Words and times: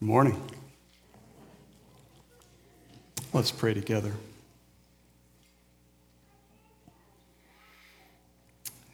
Good 0.00 0.06
morning. 0.06 0.40
Let's 3.32 3.50
pray 3.50 3.74
together. 3.74 4.12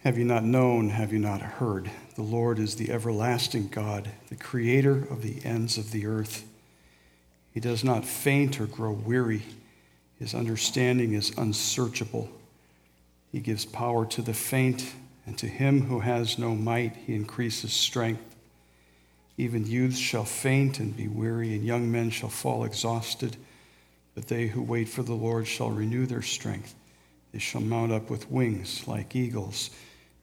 Have 0.03 0.17
you 0.17 0.25
not 0.25 0.43
known, 0.43 0.89
have 0.89 1.13
you 1.13 1.19
not 1.19 1.41
heard? 1.41 1.91
The 2.15 2.23
Lord 2.23 2.57
is 2.57 2.75
the 2.75 2.89
everlasting 2.89 3.67
God, 3.67 4.09
the 4.29 4.35
creator 4.35 5.05
of 5.11 5.21
the 5.21 5.45
ends 5.45 5.77
of 5.77 5.91
the 5.91 6.07
earth. 6.07 6.43
He 7.53 7.59
does 7.59 7.83
not 7.83 8.03
faint 8.03 8.59
or 8.59 8.65
grow 8.65 8.91
weary. 8.91 9.43
His 10.17 10.33
understanding 10.33 11.13
is 11.13 11.37
unsearchable. 11.37 12.31
He 13.31 13.41
gives 13.41 13.63
power 13.63 14.07
to 14.07 14.23
the 14.23 14.33
faint, 14.33 14.93
and 15.27 15.37
to 15.37 15.45
him 15.45 15.81
who 15.81 15.99
has 15.99 16.39
no 16.39 16.55
might, 16.55 16.95
he 16.95 17.13
increases 17.13 17.73
strength. 17.73 18.34
Even 19.37 19.65
youths 19.65 19.97
shall 19.97 20.25
faint 20.25 20.79
and 20.79 20.95
be 20.95 21.07
weary, 21.07 21.53
and 21.53 21.65
young 21.65 21.91
men 21.91 22.09
shall 22.09 22.29
fall 22.29 22.63
exhausted. 22.63 23.35
But 24.13 24.27
they 24.27 24.47
who 24.47 24.61
wait 24.61 24.87
for 24.87 25.03
the 25.03 25.13
Lord 25.13 25.45
shall 25.47 25.69
renew 25.69 26.05
their 26.05 26.21
strength. 26.21 26.73
They 27.33 27.39
shall 27.39 27.61
mount 27.61 27.91
up 27.91 28.09
with 28.09 28.31
wings 28.31 28.87
like 28.87 29.15
eagles. 29.15 29.69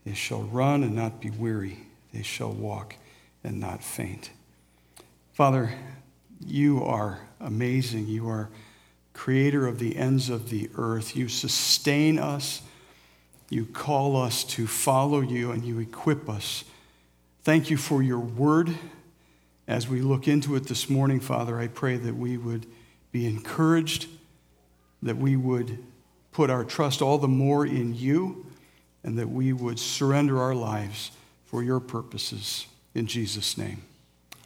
They 0.06 0.15
shall 0.15 0.43
run 0.43 0.83
and 0.83 0.97
not 0.97 1.20
be 1.20 1.30
weary. 1.30 1.79
They 2.12 2.23
shall 2.23 2.53
walk 2.53 2.97
and 3.45 3.61
not 3.61 3.84
faint. 3.84 4.30
Father, 5.34 5.75
you 6.41 6.83
are 6.83 7.20
amazing. 7.39 8.06
You 8.06 8.29
are 8.29 8.48
creator 9.12 9.67
of 9.67 9.79
the 9.79 9.97
ends 9.97 10.31
of 10.31 10.48
the 10.48 10.70
earth. 10.77 11.15
You 11.15 11.29
sustain 11.29 12.19
us. 12.19 12.62
You 13.51 13.67
call 13.67 14.17
us 14.17 14.45
to 14.45 14.67
follow 14.67 15.20
you, 15.20 15.51
and 15.51 15.62
you 15.62 15.79
equip 15.79 16.31
us. 16.31 16.65
Thank 17.42 17.69
you 17.69 17.77
for 17.77 18.03
your 18.03 18.20
word. 18.20 18.75
As 19.69 19.89
we 19.89 20.01
look 20.01 20.27
into 20.27 20.57
it 20.57 20.66
this 20.66 20.91
morning, 20.91 21.21
Father, 21.21 21.59
I 21.59 21.69
pray 21.69 21.97
that 21.97 22.16
we 22.16 22.37
would 22.37 22.66
be 23.12 23.27
encouraged, 23.27 24.09
that 25.03 25.17
we 25.17 25.36
would 25.36 25.78
put 26.33 26.50
our 26.50 26.64
trust 26.64 27.00
all 27.00 27.19
the 27.19 27.28
more 27.28 27.64
in 27.64 27.95
you, 27.95 28.47
and 29.05 29.19
that 29.19 29.28
we 29.28 29.53
would 29.53 29.78
surrender 29.78 30.41
our 30.41 30.55
lives 30.55 31.12
for 31.47 31.62
your 31.62 31.81
purposes. 31.81 32.67
In 32.95 33.06
Jesus' 33.06 33.56
name, 33.56 33.83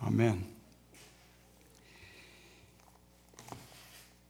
amen. 0.07 0.45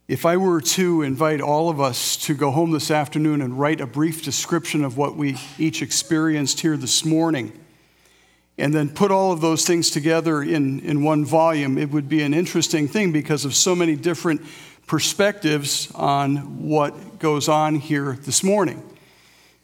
If 0.07 0.25
I 0.25 0.37
were 0.37 0.61
to 0.61 1.01
invite 1.01 1.41
all 1.41 1.69
of 1.69 1.81
us 1.81 2.15
to 2.17 2.33
go 2.33 2.51
home 2.51 2.71
this 2.71 2.89
afternoon 2.89 3.41
and 3.41 3.59
write 3.59 3.81
a 3.81 3.85
brief 3.85 4.23
description 4.23 4.85
of 4.85 4.95
what 4.95 5.17
we 5.17 5.37
each 5.57 5.81
experienced 5.81 6.61
here 6.61 6.77
this 6.77 7.03
morning, 7.03 7.51
and 8.57 8.73
then 8.73 8.89
put 8.89 9.11
all 9.11 9.31
of 9.31 9.41
those 9.41 9.65
things 9.65 9.91
together 9.91 10.41
in, 10.41 10.79
in 10.79 11.03
one 11.03 11.23
volume, 11.23 11.77
it 11.77 11.91
would 11.91 12.09
be 12.09 12.23
an 12.23 12.33
interesting 12.33 12.87
thing 12.87 13.11
because 13.11 13.45
of 13.45 13.53
so 13.53 13.75
many 13.75 13.95
different 13.95 14.41
perspectives 14.87 15.91
on 15.93 16.67
what 16.67 17.19
goes 17.19 17.47
on 17.47 17.75
here 17.75 18.17
this 18.23 18.43
morning. 18.43 18.81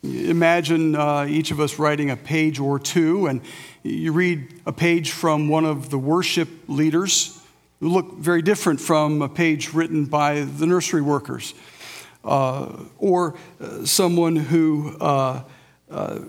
Imagine 0.03 0.95
uh, 0.95 1.25
each 1.27 1.50
of 1.52 1.61
us 1.61 1.80
writing 1.80 2.11
a 2.11 2.17
page 2.17 2.59
or 2.59 2.77
two, 2.77 3.25
and 3.27 3.41
you 3.83 4.11
read 4.11 4.61
a 4.66 4.73
page 4.73 5.11
from 5.11 5.47
one 5.47 5.66
of 5.66 5.89
the 5.89 5.97
worship 5.97 6.50
leaders 6.67 7.39
who 7.80 7.88
look 7.88 8.17
very 8.17 8.41
different 8.41 8.81
from 8.81 9.22
a 9.22 9.30
page 9.30 9.73
written 9.73 10.05
by 10.05 10.41
the 10.41 10.66
nursery 10.66 11.02
workers, 11.02 11.53
uh, 12.25 12.83
or 12.97 13.35
uh, 13.61 13.85
someone 13.85 14.35
who 14.35 14.95
uh, 15.00 15.41
uh, 15.89 16.19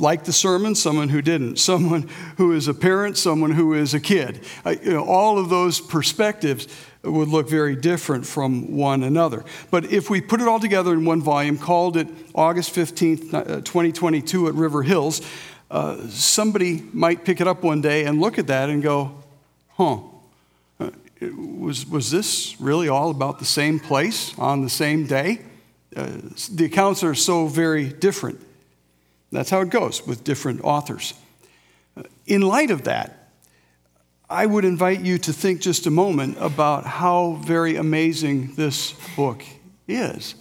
liked 0.00 0.24
the 0.24 0.32
sermon, 0.32 0.74
someone 0.74 1.08
who 1.08 1.22
didn't, 1.22 1.56
someone 1.70 2.08
who 2.36 2.52
is 2.52 2.68
a 2.68 2.74
parent, 2.74 3.16
someone 3.16 3.52
who 3.52 3.74
is 3.74 3.94
a 3.94 4.00
kid. 4.00 4.44
you 4.66 4.92
know, 4.92 5.04
all 5.04 5.38
of 5.38 5.48
those 5.48 5.80
perspectives 5.80 6.68
would 7.02 7.28
look 7.28 7.48
very 7.48 7.76
different 7.76 8.26
from 8.26 8.76
one 8.76 9.02
another. 9.02 9.44
But 9.70 9.86
if 9.92 10.10
we 10.10 10.20
put 10.20 10.40
it 10.40 10.48
all 10.48 10.60
together 10.60 10.92
in 10.92 11.04
one 11.04 11.22
volume, 11.22 11.56
called 11.56 11.96
it 11.96 12.08
August 12.34 12.74
15th, 12.74 13.64
2022 13.64 14.48
at 14.48 14.54
River 14.54 14.82
Hills, 14.82 15.22
uh, 15.70 16.08
somebody 16.08 16.82
might 16.92 17.24
pick 17.24 17.40
it 17.40 17.46
up 17.46 17.62
one 17.62 17.80
day 17.80 18.04
and 18.04 18.20
look 18.20 18.38
at 18.38 18.48
that 18.48 18.68
and 18.68 18.82
go, 18.82 19.14
huh, 19.68 20.00
uh, 20.78 20.90
was, 21.36 21.86
was 21.86 22.10
this 22.10 22.60
really 22.60 22.88
all 22.88 23.10
about 23.10 23.38
the 23.38 23.44
same 23.44 23.78
place 23.78 24.36
on 24.38 24.62
the 24.62 24.70
same 24.70 25.06
day? 25.06 25.40
Uh, 25.94 26.18
the 26.52 26.64
accounts 26.66 27.02
are 27.02 27.14
so 27.14 27.46
very 27.46 27.88
different. 27.88 28.40
That's 29.32 29.50
how 29.50 29.60
it 29.60 29.70
goes 29.70 30.06
with 30.06 30.24
different 30.24 30.62
authors. 30.62 31.14
In 32.26 32.42
light 32.42 32.70
of 32.70 32.84
that, 32.84 33.20
I 34.28 34.46
would 34.46 34.64
invite 34.64 35.00
you 35.00 35.18
to 35.18 35.32
think 35.32 35.60
just 35.60 35.86
a 35.86 35.90
moment 35.90 36.36
about 36.40 36.86
how 36.86 37.32
very 37.44 37.76
amazing 37.76 38.54
this 38.54 38.94
book 39.16 39.42
is. 39.88 40.36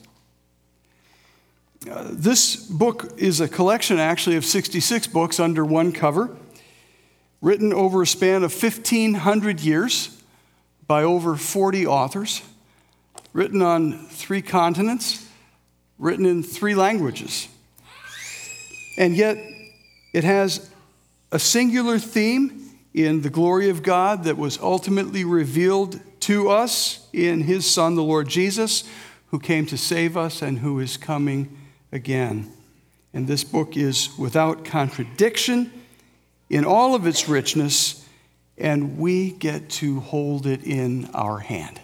Uh, 1.90 2.10
this 2.12 2.56
book 2.56 3.14
is 3.18 3.40
a 3.42 3.48
collection, 3.48 4.00
actually, 4.00 4.36
of 4.36 4.46
66 4.46 5.08
books 5.08 5.40
under 5.40 5.66
one 5.66 5.92
cover, 5.92 6.36
written 7.42 7.74
over 7.74 8.02
a 8.02 8.08
span 8.08 8.44
of 8.44 8.52
1,500 8.52 9.62
years 9.62 10.22
by 10.86 11.04
over 11.04 11.36
40 11.36 11.88
authors, 11.88 12.42
written 13.34 13.62
on 13.62 14.06
three 14.08 14.42
continents, 14.42 15.28
written 15.98 16.26
in 16.26 16.44
three 16.44 16.76
languages. 16.76 17.48
And 19.00 19.16
yet, 19.16 19.38
it 20.14 20.26
has 20.26 20.70
a 21.32 21.40
singular 21.40 21.98
theme 21.98 22.70
in 22.94 23.22
the 23.22 23.30
glory 23.30 23.70
of 23.70 23.82
God 23.82 24.26
that 24.26 24.38
was 24.38 24.60
ultimately 24.60 25.24
revealed 25.24 26.00
to 26.22 26.50
us 26.50 27.08
in 27.14 27.42
His 27.42 27.66
Son, 27.66 27.96
the 27.96 28.04
Lord 28.04 28.28
Jesus, 28.28 28.84
who 29.28 29.40
came 29.40 29.66
to 29.68 29.78
save 29.78 30.18
us 30.18 30.42
and 30.42 30.60
who 30.60 30.80
is 30.80 30.98
coming 30.98 31.58
again. 31.94 32.52
And 33.14 33.26
this 33.26 33.46
book 33.46 33.78
is 33.78 34.10
without 34.18 34.66
contradiction 34.66 35.72
in 36.50 36.66
all 36.66 36.94
of 36.94 37.08
its 37.08 37.30
richness, 37.30 38.06
and 38.58 38.98
we 38.98 39.32
get 39.32 39.70
to 39.70 40.02
hold 40.02 40.46
it 40.46 40.64
in 40.64 41.10
our 41.14 41.40
hand. 41.40 41.80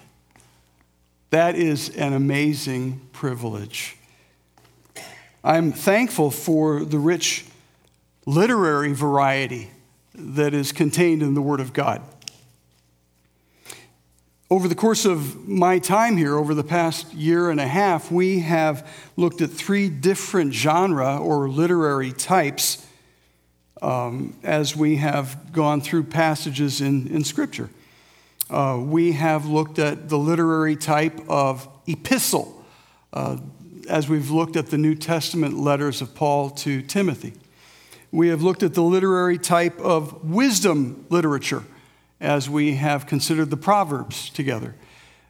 That 1.30 1.56
is 1.56 1.96
an 1.96 2.12
amazing 2.12 3.00
privilege. 3.14 3.96
I'm 5.46 5.74
thankful 5.74 6.32
for 6.32 6.84
the 6.84 6.98
rich 6.98 7.46
literary 8.26 8.94
variety 8.94 9.70
that 10.16 10.56
is 10.56 10.72
contained 10.72 11.22
in 11.22 11.36
the 11.36 11.42
Word 11.42 11.60
of 11.60 11.72
God. 11.72 12.02
Over 14.50 14.68
the 14.68 14.74
course 14.74 15.06
of 15.06 15.48
my 15.48 15.78
time 15.78 16.18
here, 16.18 16.36
over 16.36 16.56
the 16.56 16.64
past 16.64 17.14
year 17.14 17.52
and 17.52 17.60
a 17.60 17.68
half, 17.68 18.12
we 18.12 18.40
have 18.40 18.90
looked 19.18 19.40
at 19.40 19.52
three 19.52 19.88
different 19.88 20.52
genre 20.52 21.20
or 21.20 21.48
literary 21.48 22.12
types 22.12 22.84
um, 23.84 24.36
as 24.42 24.76
we 24.76 24.96
have 24.96 25.54
gone 25.54 25.80
through 25.80 26.06
passages 26.06 26.82
in, 26.82 27.08
in 27.10 27.24
Scripture. 27.24 27.70
Uh, 28.50 28.82
we 28.84 29.12
have 29.12 29.46
looked 29.46 29.78
at 29.78 30.10
the 30.10 30.18
literary 30.18 30.76
type 30.76 31.22
of 31.30 31.70
epistle. 31.86 32.66
Uh, 33.14 33.38
as 33.88 34.10
we've 34.10 34.30
looked 34.30 34.56
at 34.56 34.68
the 34.68 34.78
New 34.78 34.96
Testament 34.96 35.58
letters 35.58 36.02
of 36.02 36.16
Paul 36.16 36.50
to 36.52 36.82
Timothy. 36.82 37.34
We 38.12 38.30
have 38.30 38.42
looked 38.42 38.64
at 38.64 38.74
the 38.74 38.82
literary 38.82 39.38
type 39.38 39.80
of 39.80 40.24
wisdom 40.24 41.06
literature 41.10 41.64
as 42.22 42.50
we 42.50 42.76
have 42.76 43.08
considered 43.08 43.50
the 43.50 43.58
Proverbs 43.58 44.30
together. 44.30 44.76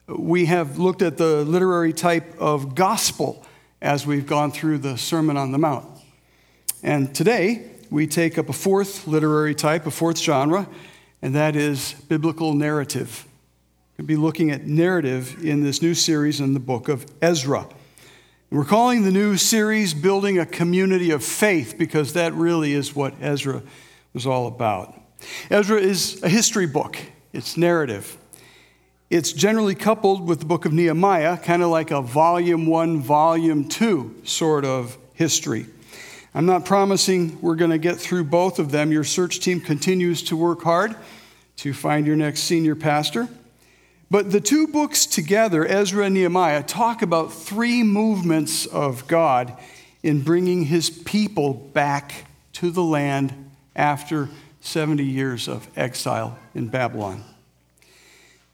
We 0.08 0.46
have 0.46 0.78
looked 0.78 1.02
at 1.02 1.18
the 1.18 1.44
literary 1.44 1.94
type 1.94 2.38
of 2.40 2.76
gospel 2.76 3.44
as 3.82 4.06
we've 4.06 4.28
gone 4.28 4.52
through 4.52 4.80
the 4.80 4.98
Sermon 4.98 5.38
on 5.38 5.52
the 5.52 5.58
Mount. 5.58 5.86
And 6.84 7.14
today, 7.16 7.72
we 7.90 8.08
take 8.08 8.38
up 8.38 8.50
a 8.50 8.54
fourth 8.54 9.08
literary 9.08 9.56
type, 9.56 9.86
a 9.86 9.92
fourth 9.92 10.20
genre, 10.20 10.68
and 11.22 11.34
that 11.34 11.56
is 11.56 11.94
biblical 12.08 12.54
narrative. 12.54 13.26
We'll 13.98 14.06
be 14.06 14.16
looking 14.16 14.52
at 14.52 14.68
narrative 14.68 15.44
in 15.44 15.64
this 15.64 15.82
new 15.82 15.94
series 15.94 16.40
in 16.40 16.54
the 16.54 16.60
book 16.60 16.90
of 16.90 17.06
Ezra. 17.22 17.68
We're 18.52 18.64
calling 18.64 19.04
the 19.04 19.12
new 19.12 19.38
series 19.38 19.96
Building 19.96 20.38
a 20.38 20.46
Community 20.46 21.10
of 21.10 21.24
Faith 21.24 21.76
because 21.80 22.14
that 22.14 22.32
really 22.36 22.74
is 22.74 22.96
what 22.96 23.16
Ezra 23.20 23.64
was 24.14 24.28
all 24.28 24.46
about. 24.46 24.94
Ezra 25.50 25.80
is 25.80 26.22
a 26.22 26.30
history 26.30 26.68
book, 26.68 26.96
it's 27.34 27.58
narrative. 27.58 28.18
It's 29.10 29.34
generally 29.34 29.74
coupled 29.74 30.28
with 30.28 30.42
the 30.42 30.46
book 30.46 30.66
of 30.66 30.74
Nehemiah, 30.74 31.38
kind 31.38 31.64
of 31.64 31.70
like 31.70 31.90
a 31.90 32.04
volume 32.04 32.68
one, 32.68 33.02
volume 33.02 33.68
two 33.68 34.16
sort 34.26 34.64
of 34.64 34.96
history. 35.16 35.66
I'm 36.36 36.46
not 36.46 36.66
promising 36.66 37.42
we're 37.42 37.56
going 37.56 37.72
to 37.72 37.80
get 37.80 37.98
through 37.98 38.26
both 38.26 38.60
of 38.60 38.70
them. 38.70 38.92
Your 38.92 39.04
search 39.04 39.40
team 39.40 39.60
continues 39.60 40.22
to 40.24 40.38
work 40.38 40.62
hard 40.62 40.96
to 41.58 41.74
find 41.74 42.06
your 42.06 42.16
next 42.16 42.42
senior 42.42 42.76
pastor. 42.76 43.28
But 44.10 44.32
the 44.32 44.42
two 44.42 44.68
books 44.68 45.06
together, 45.06 45.66
Ezra 45.66 46.06
and 46.06 46.14
Nehemiah, 46.14 46.64
talk 46.64 47.02
about 47.02 47.34
three 47.34 47.82
movements 47.82 48.66
of 48.66 49.08
God 49.08 49.58
in 50.04 50.22
bringing 50.22 50.66
his 50.66 50.90
people 50.90 51.54
back 51.54 52.26
to 52.54 52.70
the 52.70 52.84
land 52.84 53.52
after 53.76 54.30
70 54.62 55.04
years 55.04 55.48
of 55.48 55.68
exile 55.76 56.38
in 56.54 56.68
Babylon. 56.68 57.24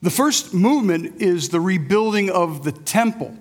The 0.01 0.09
first 0.09 0.53
movement 0.53 1.21
is 1.21 1.49
the 1.49 1.59
rebuilding 1.59 2.29
of 2.29 2.63
the 2.63 2.71
temple, 2.71 3.37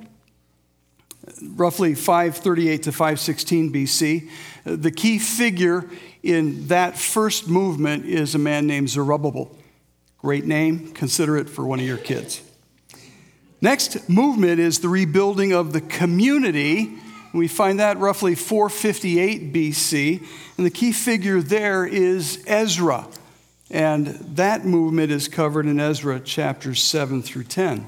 roughly 1.54 1.94
538 1.94 2.82
to 2.82 2.92
516 2.92 3.72
BC. 3.72 4.28
The 4.64 4.90
key 4.90 5.18
figure 5.18 5.88
in 6.22 6.66
that 6.66 6.98
first 6.98 7.48
movement 7.48 8.04
is 8.04 8.34
a 8.34 8.38
man 8.38 8.66
named 8.66 8.90
Zerubbabel. 8.90 9.56
Great 10.22 10.44
name, 10.44 10.92
consider 10.92 11.36
it 11.36 11.48
for 11.48 11.66
one 11.66 11.80
of 11.80 11.86
your 11.86 11.96
kids. 11.96 12.42
Next 13.62 14.08
movement 14.08 14.60
is 14.60 14.80
the 14.80 14.88
rebuilding 14.88 15.52
of 15.52 15.72
the 15.72 15.80
community. 15.80 16.98
We 17.32 17.48
find 17.48 17.80
that 17.80 17.98
roughly 17.98 18.34
458 18.34 19.52
BC. 19.52 20.26
And 20.56 20.66
the 20.66 20.70
key 20.70 20.92
figure 20.92 21.40
there 21.40 21.86
is 21.86 22.42
Ezra. 22.46 23.06
And 23.70 24.06
that 24.36 24.64
movement 24.64 25.12
is 25.12 25.28
covered 25.28 25.66
in 25.66 25.78
Ezra 25.78 26.20
chapters 26.20 26.82
7 26.82 27.22
through 27.22 27.44
10. 27.44 27.86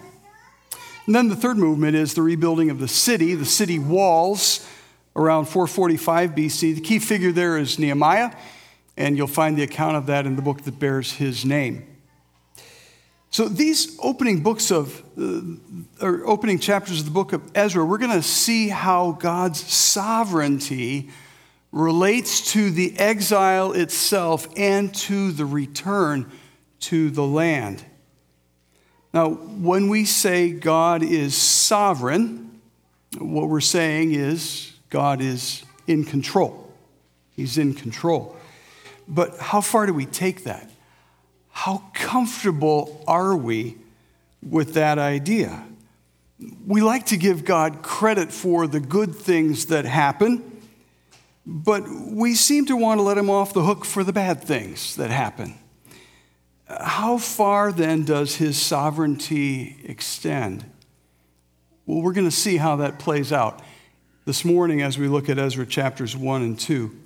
And 1.07 1.15
then 1.15 1.29
the 1.29 1.37
third 1.37 1.59
movement 1.59 1.97
is 1.97 2.15
the 2.15 2.23
rebuilding 2.23 2.71
of 2.71 2.79
the 2.79 2.89
city, 2.89 3.35
the 3.35 3.45
city 3.45 3.79
walls, 3.79 4.67
around 5.17 5.47
445 5.47 6.31
BC. 6.31 6.77
The 6.77 6.81
key 6.81 6.99
figure 6.99 7.33
there 7.33 7.59
is 7.59 7.79
Nehemiah, 7.79 8.35
and 8.97 9.17
you'll 9.17 9.27
find 9.27 9.59
the 9.59 9.65
account 9.65 9.97
of 9.97 10.07
that 10.07 10.27
in 10.27 10.37
the 10.37 10.43
book 10.43 10.63
that 10.63 10.79
bears 10.79 11.13
his 11.15 11.45
name. 11.45 11.92
So, 13.33 13.49
these 13.49 13.99
opening 14.03 14.43
books 14.43 14.71
of, 14.71 15.03
uh, 15.19 16.05
or 16.05 16.27
opening 16.27 16.59
chapters 16.59 17.01
of 17.01 17.07
the 17.07 17.11
book 17.11 17.33
of 17.33 17.43
Ezra, 17.55 17.83
we're 17.83 17.97
going 17.97 18.11
to 18.11 18.23
see 18.23 18.69
how 18.69 19.13
God's 19.13 19.59
sovereignty 19.73 21.09
relates 21.73 22.53
to 22.53 22.71
the 22.71 22.95
exile 22.99 23.73
itself 23.73 24.47
and 24.55 24.95
to 24.95 25.33
the 25.33 25.47
return 25.47 26.31
to 26.81 27.09
the 27.09 27.25
land. 27.25 27.83
Now, 29.15 29.31
when 29.31 29.89
we 29.89 30.05
say 30.05 30.51
God 30.51 31.03
is 31.03 31.35
sovereign, 31.35 32.61
what 33.19 33.49
we're 33.49 33.61
saying 33.61 34.13
is 34.13 34.75
God 34.91 35.23
is 35.23 35.65
in 35.87 36.05
control. 36.05 36.71
He's 37.35 37.57
in 37.57 37.73
control. 37.73 38.37
But 39.09 39.39
how 39.39 39.63
far 39.63 39.87
do 39.87 39.95
we 39.95 40.05
take 40.05 40.45
that? 40.45 40.69
How 41.53 41.85
comfortable 41.95 43.05
are 43.07 43.37
we 43.37 43.77
with 44.43 44.75
that 44.75 44.99
idea? 44.99 45.65
We 46.67 46.81
like 46.81 47.07
to 47.07 47.17
give 47.17 47.45
God 47.45 47.83
credit 47.83 48.33
for 48.33 48.67
the 48.67 48.81
good 48.81 49.15
things 49.15 49.67
that 49.67 49.85
happen, 49.85 50.61
but 51.47 51.85
we 51.89 52.35
seem 52.35 52.67
to 52.67 52.77
want 52.77 52.99
to 52.99 53.03
let 53.03 53.17
him 53.17 53.31
off 53.31 53.53
the 53.53 53.63
hook 53.63 53.85
for 53.85 54.03
the 54.03 54.13
bad 54.13 54.43
things 54.43 54.97
that 54.97 55.11
happen. 55.11 55.55
How 56.69 57.19
far 57.19 57.71
then 57.71 58.05
does 58.05 58.37
his 58.37 58.61
sovereignty 58.61 59.77
extend? 59.85 60.65
Well, 61.87 62.01
we're 62.01 62.13
going 62.13 62.29
to 62.29 62.35
see 62.35 62.57
how 62.57 62.77
that 62.77 62.99
plays 62.99 63.33
out 63.33 63.63
this 64.25 64.45
morning 64.45 64.83
as 64.83 64.99
we 64.99 65.07
look 65.07 65.29
at 65.29 65.39
Ezra 65.39 65.67
chapters 65.67 66.17
1 66.17 66.43
and 66.43 66.59
2. 66.59 66.97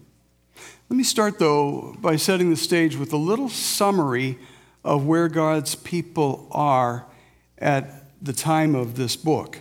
Let 0.88 0.96
me 0.96 1.04
start, 1.04 1.38
though, 1.38 1.96
by 2.00 2.16
setting 2.16 2.50
the 2.50 2.56
stage 2.56 2.96
with 2.96 3.12
a 3.12 3.16
little 3.16 3.48
summary 3.48 4.38
of 4.84 5.04
where 5.04 5.28
God's 5.28 5.74
people 5.74 6.46
are 6.52 7.06
at 7.58 8.06
the 8.22 8.32
time 8.32 8.74
of 8.74 8.96
this 8.96 9.16
book. 9.16 9.60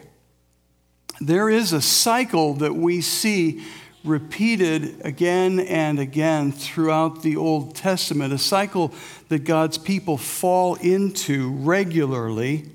There 1.19 1.49
is 1.49 1.73
a 1.73 1.81
cycle 1.81 2.53
that 2.55 2.75
we 2.75 3.01
see 3.01 3.63
repeated 4.03 5.01
again 5.03 5.59
and 5.59 5.99
again 5.99 6.51
throughout 6.51 7.23
the 7.23 7.35
Old 7.35 7.75
Testament, 7.75 8.33
a 8.33 8.37
cycle 8.37 8.93
that 9.29 9.39
God's 9.39 9.77
people 9.77 10.17
fall 10.17 10.75
into 10.75 11.51
regularly. 11.51 12.69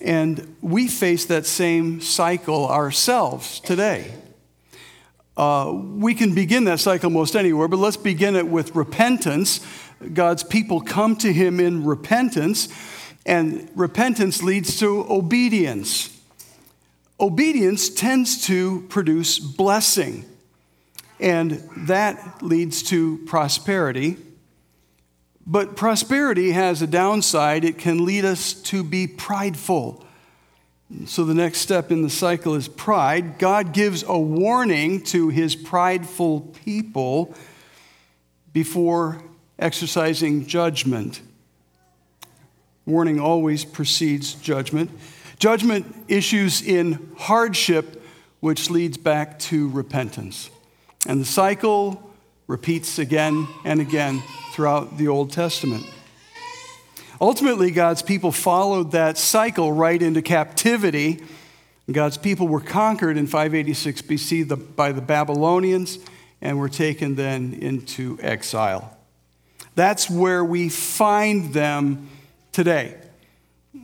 And 0.00 0.56
we 0.60 0.88
face 0.88 1.24
that 1.26 1.46
same 1.46 2.00
cycle 2.00 2.68
ourselves 2.68 3.60
today. 3.60 4.12
Uh, 5.36 5.72
we 5.74 6.14
can 6.14 6.34
begin 6.34 6.64
that 6.64 6.78
cycle 6.78 7.08
most 7.08 7.34
anywhere, 7.34 7.68
but 7.68 7.78
let's 7.78 7.96
begin 7.96 8.36
it 8.36 8.46
with 8.46 8.74
repentance. 8.74 9.60
God's 10.12 10.42
people 10.42 10.80
come 10.80 11.16
to 11.16 11.32
Him 11.32 11.58
in 11.58 11.84
repentance, 11.84 12.68
and 13.24 13.70
repentance 13.74 14.42
leads 14.42 14.78
to 14.80 15.06
obedience. 15.08 16.20
Obedience 17.18 17.88
tends 17.88 18.44
to 18.46 18.82
produce 18.88 19.38
blessing, 19.38 20.26
and 21.18 21.66
that 21.76 22.42
leads 22.42 22.82
to 22.84 23.18
prosperity. 23.26 24.16
But 25.46 25.76
prosperity 25.76 26.52
has 26.52 26.82
a 26.82 26.86
downside. 26.86 27.64
It 27.64 27.78
can 27.78 28.04
lead 28.04 28.24
us 28.24 28.52
to 28.54 28.84
be 28.84 29.06
prideful 29.06 30.04
so 31.06 31.24
the 31.24 31.34
next 31.34 31.60
step 31.60 31.90
in 31.90 32.02
the 32.02 32.10
cycle 32.10 32.54
is 32.54 32.68
pride. 32.68 33.38
God 33.38 33.72
gives 33.72 34.04
a 34.06 34.18
warning 34.18 35.02
to 35.04 35.28
his 35.28 35.56
prideful 35.56 36.40
people 36.64 37.34
before 38.52 39.22
exercising 39.58 40.46
judgment. 40.46 41.20
Warning 42.84 43.20
always 43.20 43.64
precedes 43.64 44.34
judgment. 44.34 44.90
Judgment 45.38 45.94
issues 46.08 46.62
in 46.62 47.12
hardship, 47.16 48.02
which 48.40 48.70
leads 48.70 48.98
back 48.98 49.38
to 49.38 49.68
repentance. 49.70 50.50
And 51.06 51.20
the 51.20 51.26
cycle 51.26 52.10
repeats 52.46 52.98
again 52.98 53.48
and 53.64 53.80
again 53.80 54.22
throughout 54.52 54.98
the 54.98 55.08
Old 55.08 55.32
Testament. 55.32 55.86
Ultimately, 57.20 57.70
God's 57.70 58.02
people 58.02 58.32
followed 58.32 58.92
that 58.92 59.18
cycle 59.18 59.72
right 59.72 60.00
into 60.00 60.22
captivity. 60.22 61.22
God's 61.90 62.16
people 62.16 62.48
were 62.48 62.60
conquered 62.60 63.16
in 63.16 63.26
586 63.26 64.02
BC 64.02 64.76
by 64.76 64.92
the 64.92 65.00
Babylonians 65.00 65.98
and 66.40 66.58
were 66.58 66.68
taken 66.68 67.14
then 67.14 67.54
into 67.54 68.18
exile. 68.20 68.96
That's 69.74 70.10
where 70.10 70.44
we 70.44 70.68
find 70.68 71.52
them 71.54 72.08
today. 72.52 72.96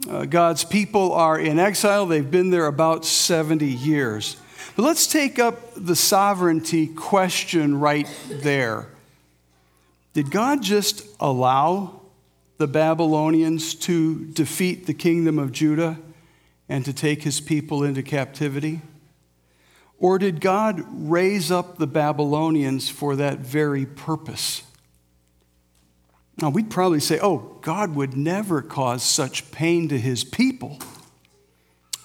Uh, 0.08 0.24
God's 0.26 0.64
people 0.64 1.12
are 1.12 1.38
in 1.38 1.58
exile. 1.58 2.06
They've 2.06 2.30
been 2.30 2.50
there 2.50 2.66
about 2.66 3.04
70 3.04 3.66
years. 3.66 4.36
But 4.76 4.82
let's 4.82 5.06
take 5.06 5.38
up 5.38 5.72
the 5.76 5.96
sovereignty 5.96 6.86
question 6.86 7.80
right 7.80 8.08
there. 8.28 8.88
Did 10.12 10.30
God 10.30 10.62
just 10.62 11.06
allow 11.20 11.97
the 12.58 12.66
Babylonians 12.66 13.74
to 13.74 14.26
defeat 14.26 14.86
the 14.86 14.94
kingdom 14.94 15.38
of 15.38 15.52
Judah 15.52 15.98
and 16.68 16.84
to 16.84 16.92
take 16.92 17.22
his 17.22 17.40
people 17.40 17.82
into 17.82 18.02
captivity? 18.02 18.82
Or 19.98 20.18
did 20.18 20.40
God 20.40 20.84
raise 20.88 21.50
up 21.50 21.78
the 21.78 21.86
Babylonians 21.86 22.88
for 22.88 23.16
that 23.16 23.38
very 23.38 23.86
purpose? 23.86 24.62
Now, 26.40 26.50
we'd 26.50 26.70
probably 26.70 27.00
say, 27.00 27.18
oh, 27.20 27.58
God 27.62 27.96
would 27.96 28.16
never 28.16 28.62
cause 28.62 29.02
such 29.02 29.50
pain 29.50 29.88
to 29.88 29.98
his 29.98 30.22
people. 30.22 30.78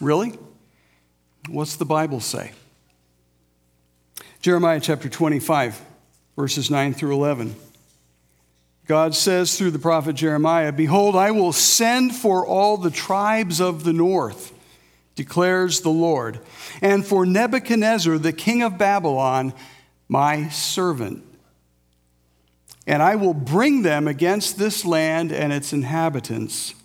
Really? 0.02 0.38
What's 1.50 1.76
the 1.76 1.86
Bible 1.86 2.20
say? 2.20 2.52
Jeremiah 4.42 4.80
chapter 4.80 5.08
25, 5.08 5.80
verses 6.36 6.72
9 6.72 6.94
through 6.96 7.14
11. 7.14 7.56
God 8.86 9.16
says 9.16 9.58
through 9.58 9.72
the 9.72 9.80
prophet 9.80 10.16
Jeremiah, 10.16 10.72
Behold, 10.72 11.16
I 11.16 11.32
will 11.32 11.54
send 11.54 12.16
for 12.16 12.46
all 12.46 12.76
the 12.78 12.92
tribes 12.92 13.62
of 13.62 13.84
the 13.84 13.94
north, 13.94 14.52
declares 15.16 15.82
the 15.82 15.90
Lord, 15.90 16.40
and 16.82 17.06
for 17.06 17.26
Nebuchadnezzar, 17.26 18.18
the 18.18 18.34
king 18.34 18.62
of 18.62 18.78
Babylon, 18.78 19.54
my 20.10 20.50
servant. 20.50 21.24
And 22.86 23.02
I 23.02 23.16
will 23.16 23.34
bring 23.34 23.84
them 23.84 24.08
against 24.08 24.58
this 24.58 24.84
land 24.84 25.32
and 25.32 25.54
its 25.54 25.72
inhabitants, 25.72 26.76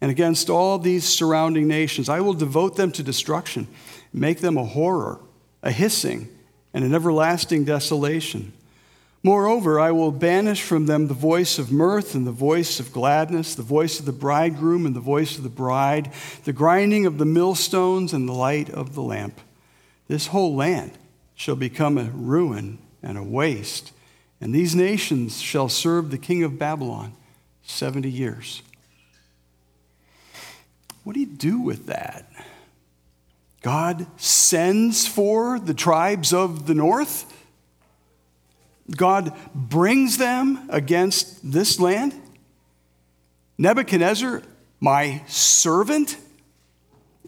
and 0.00 0.12
against 0.12 0.48
all 0.48 0.78
these 0.78 1.04
surrounding 1.04 1.66
nations. 1.66 2.08
I 2.08 2.20
will 2.20 2.34
devote 2.34 2.76
them 2.76 2.92
to 2.92 3.02
destruction, 3.02 3.66
make 4.12 4.38
them 4.38 4.56
a 4.56 4.64
horror, 4.64 5.20
a 5.64 5.72
hissing, 5.72 6.28
and 6.72 6.84
an 6.84 6.94
everlasting 6.94 7.64
desolation. 7.64 8.52
Moreover, 9.22 9.80
I 9.80 9.90
will 9.90 10.12
banish 10.12 10.62
from 10.62 10.86
them 10.86 11.08
the 11.08 11.14
voice 11.14 11.58
of 11.58 11.72
mirth 11.72 12.14
and 12.14 12.26
the 12.26 12.32
voice 12.32 12.78
of 12.78 12.92
gladness, 12.92 13.54
the 13.54 13.62
voice 13.62 13.98
of 13.98 14.06
the 14.06 14.12
bridegroom 14.12 14.86
and 14.86 14.94
the 14.94 15.00
voice 15.00 15.36
of 15.36 15.42
the 15.42 15.48
bride, 15.48 16.12
the 16.44 16.52
grinding 16.52 17.04
of 17.04 17.18
the 17.18 17.24
millstones 17.24 18.12
and 18.12 18.28
the 18.28 18.32
light 18.32 18.70
of 18.70 18.94
the 18.94 19.02
lamp. 19.02 19.40
This 20.06 20.28
whole 20.28 20.54
land 20.54 20.92
shall 21.34 21.56
become 21.56 21.98
a 21.98 22.04
ruin 22.04 22.78
and 23.02 23.18
a 23.18 23.22
waste, 23.22 23.92
and 24.40 24.54
these 24.54 24.74
nations 24.74 25.40
shall 25.40 25.68
serve 25.68 26.10
the 26.10 26.18
king 26.18 26.44
of 26.44 26.58
Babylon 26.58 27.12
70 27.64 28.08
years. 28.08 28.62
What 31.02 31.14
do 31.14 31.20
you 31.20 31.26
do 31.26 31.60
with 31.60 31.86
that? 31.86 32.30
God 33.62 34.06
sends 34.20 35.08
for 35.08 35.58
the 35.58 35.74
tribes 35.74 36.32
of 36.32 36.66
the 36.66 36.74
north? 36.74 37.34
God 38.96 39.36
brings 39.54 40.18
them 40.18 40.68
against 40.70 41.50
this 41.50 41.78
land. 41.78 42.14
Nebuchadnezzar 43.58 44.42
my 44.80 45.22
servant? 45.26 46.16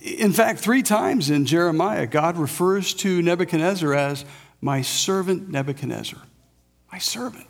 In 0.00 0.32
fact, 0.32 0.60
three 0.60 0.82
times 0.82 1.28
in 1.28 1.44
Jeremiah, 1.44 2.06
God 2.06 2.36
refers 2.38 2.94
to 2.94 3.20
Nebuchadnezzar 3.20 3.92
as 3.94 4.24
my 4.60 4.82
servant 4.82 5.50
Nebuchadnezzar. 5.50 6.20
My 6.92 6.98
servant. 6.98 7.46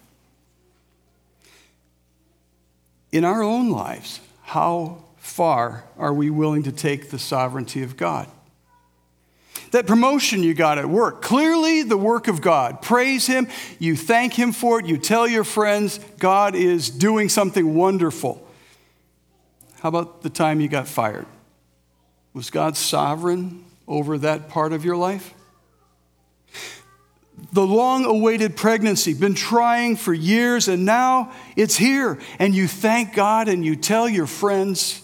In 3.12 3.24
our 3.24 3.42
own 3.42 3.70
lives, 3.70 4.20
how 4.42 5.04
far 5.16 5.84
are 5.98 6.14
we 6.14 6.30
willing 6.30 6.62
to 6.64 6.72
take 6.72 7.10
the 7.10 7.18
sovereignty 7.18 7.82
of 7.82 7.96
God? 7.96 8.28
That 9.70 9.86
promotion 9.86 10.42
you 10.42 10.52
got 10.52 10.78
at 10.78 10.88
work, 10.88 11.22
clearly 11.22 11.82
the 11.82 11.96
work 11.96 12.26
of 12.26 12.40
God. 12.40 12.82
Praise 12.82 13.26
Him, 13.26 13.46
you 13.78 13.96
thank 13.96 14.34
Him 14.34 14.52
for 14.52 14.80
it, 14.80 14.86
you 14.86 14.98
tell 14.98 15.28
your 15.28 15.44
friends 15.44 16.00
God 16.18 16.54
is 16.54 16.90
doing 16.90 17.28
something 17.28 17.74
wonderful. 17.74 18.46
How 19.80 19.88
about 19.88 20.22
the 20.22 20.30
time 20.30 20.60
you 20.60 20.68
got 20.68 20.88
fired? 20.88 21.26
Was 22.32 22.50
God 22.50 22.76
sovereign 22.76 23.64
over 23.86 24.18
that 24.18 24.48
part 24.48 24.72
of 24.72 24.84
your 24.84 24.96
life? 24.96 25.34
The 27.52 27.66
long 27.66 28.04
awaited 28.04 28.56
pregnancy, 28.56 29.14
been 29.14 29.34
trying 29.34 29.96
for 29.96 30.12
years, 30.12 30.68
and 30.68 30.84
now 30.84 31.32
it's 31.56 31.76
here, 31.76 32.18
and 32.38 32.54
you 32.54 32.68
thank 32.68 33.14
God 33.14 33.48
and 33.48 33.64
you 33.64 33.76
tell 33.76 34.08
your 34.08 34.26
friends. 34.26 35.02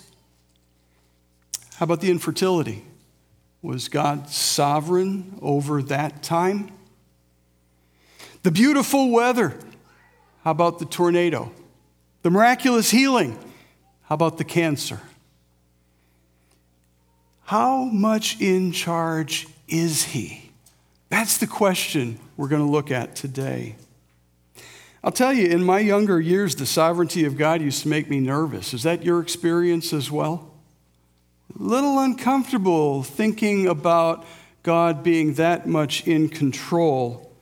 How 1.77 1.85
about 1.85 2.01
the 2.01 2.11
infertility? 2.11 2.86
Was 3.67 3.89
God 3.89 4.29
sovereign 4.31 5.41
over 5.43 5.83
that 5.83 6.23
time? 6.23 6.71
The 8.45 8.53
beautiful 8.53 9.11
weather. 9.11 9.59
How 10.45 10.53
about 10.53 10.79
the 10.79 10.85
tornado? 10.85 11.51
The 12.23 12.31
miraculous 12.31 12.93
healing. 12.93 13.37
How 14.05 14.15
about 14.15 14.39
the 14.39 14.45
cancer? 14.45 15.01
How 17.47 17.83
much 17.87 18.41
in 18.41 18.71
charge 18.71 19.49
is 19.67 20.05
he? 20.05 20.53
That's 21.09 21.37
the 21.39 21.49
question 21.49 22.21
we're 22.37 22.47
going 22.47 22.65
to 22.65 22.71
look 22.71 22.93
at 22.93 23.17
today. 23.17 23.75
I'll 25.03 25.11
tell 25.11 25.33
you, 25.33 25.49
in 25.49 25.65
my 25.65 25.81
younger 25.81 26.21
years, 26.21 26.55
the 26.55 26.67
sovereignty 26.67 27.25
of 27.25 27.37
God 27.37 27.61
used 27.61 27.83
to 27.83 27.89
make 27.89 28.09
me 28.09 28.21
nervous. 28.21 28.73
Is 28.73 28.85
that 28.85 29.03
your 29.03 29.21
experience 29.21 29.93
as 29.93 30.09
well? 30.09 30.46
Little 31.55 31.99
uncomfortable 31.99 33.03
thinking 33.03 33.67
about 33.67 34.25
God 34.63 35.03
being 35.03 35.35
that 35.35 35.67
much 35.67 36.07
in 36.07 36.29
control. 36.29 37.33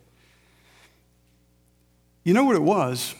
You 2.22 2.34
know 2.34 2.44
what 2.44 2.56
it 2.56 2.62
was? 2.62 3.14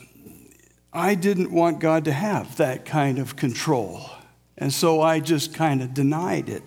I 0.92 1.14
didn't 1.14 1.50
want 1.50 1.80
God 1.80 2.04
to 2.04 2.12
have 2.12 2.56
that 2.56 2.84
kind 2.84 3.18
of 3.18 3.34
control. 3.34 4.08
And 4.56 4.72
so 4.72 5.00
I 5.00 5.20
just 5.20 5.52
kind 5.52 5.82
of 5.82 5.94
denied 5.94 6.48
it. 6.48 6.62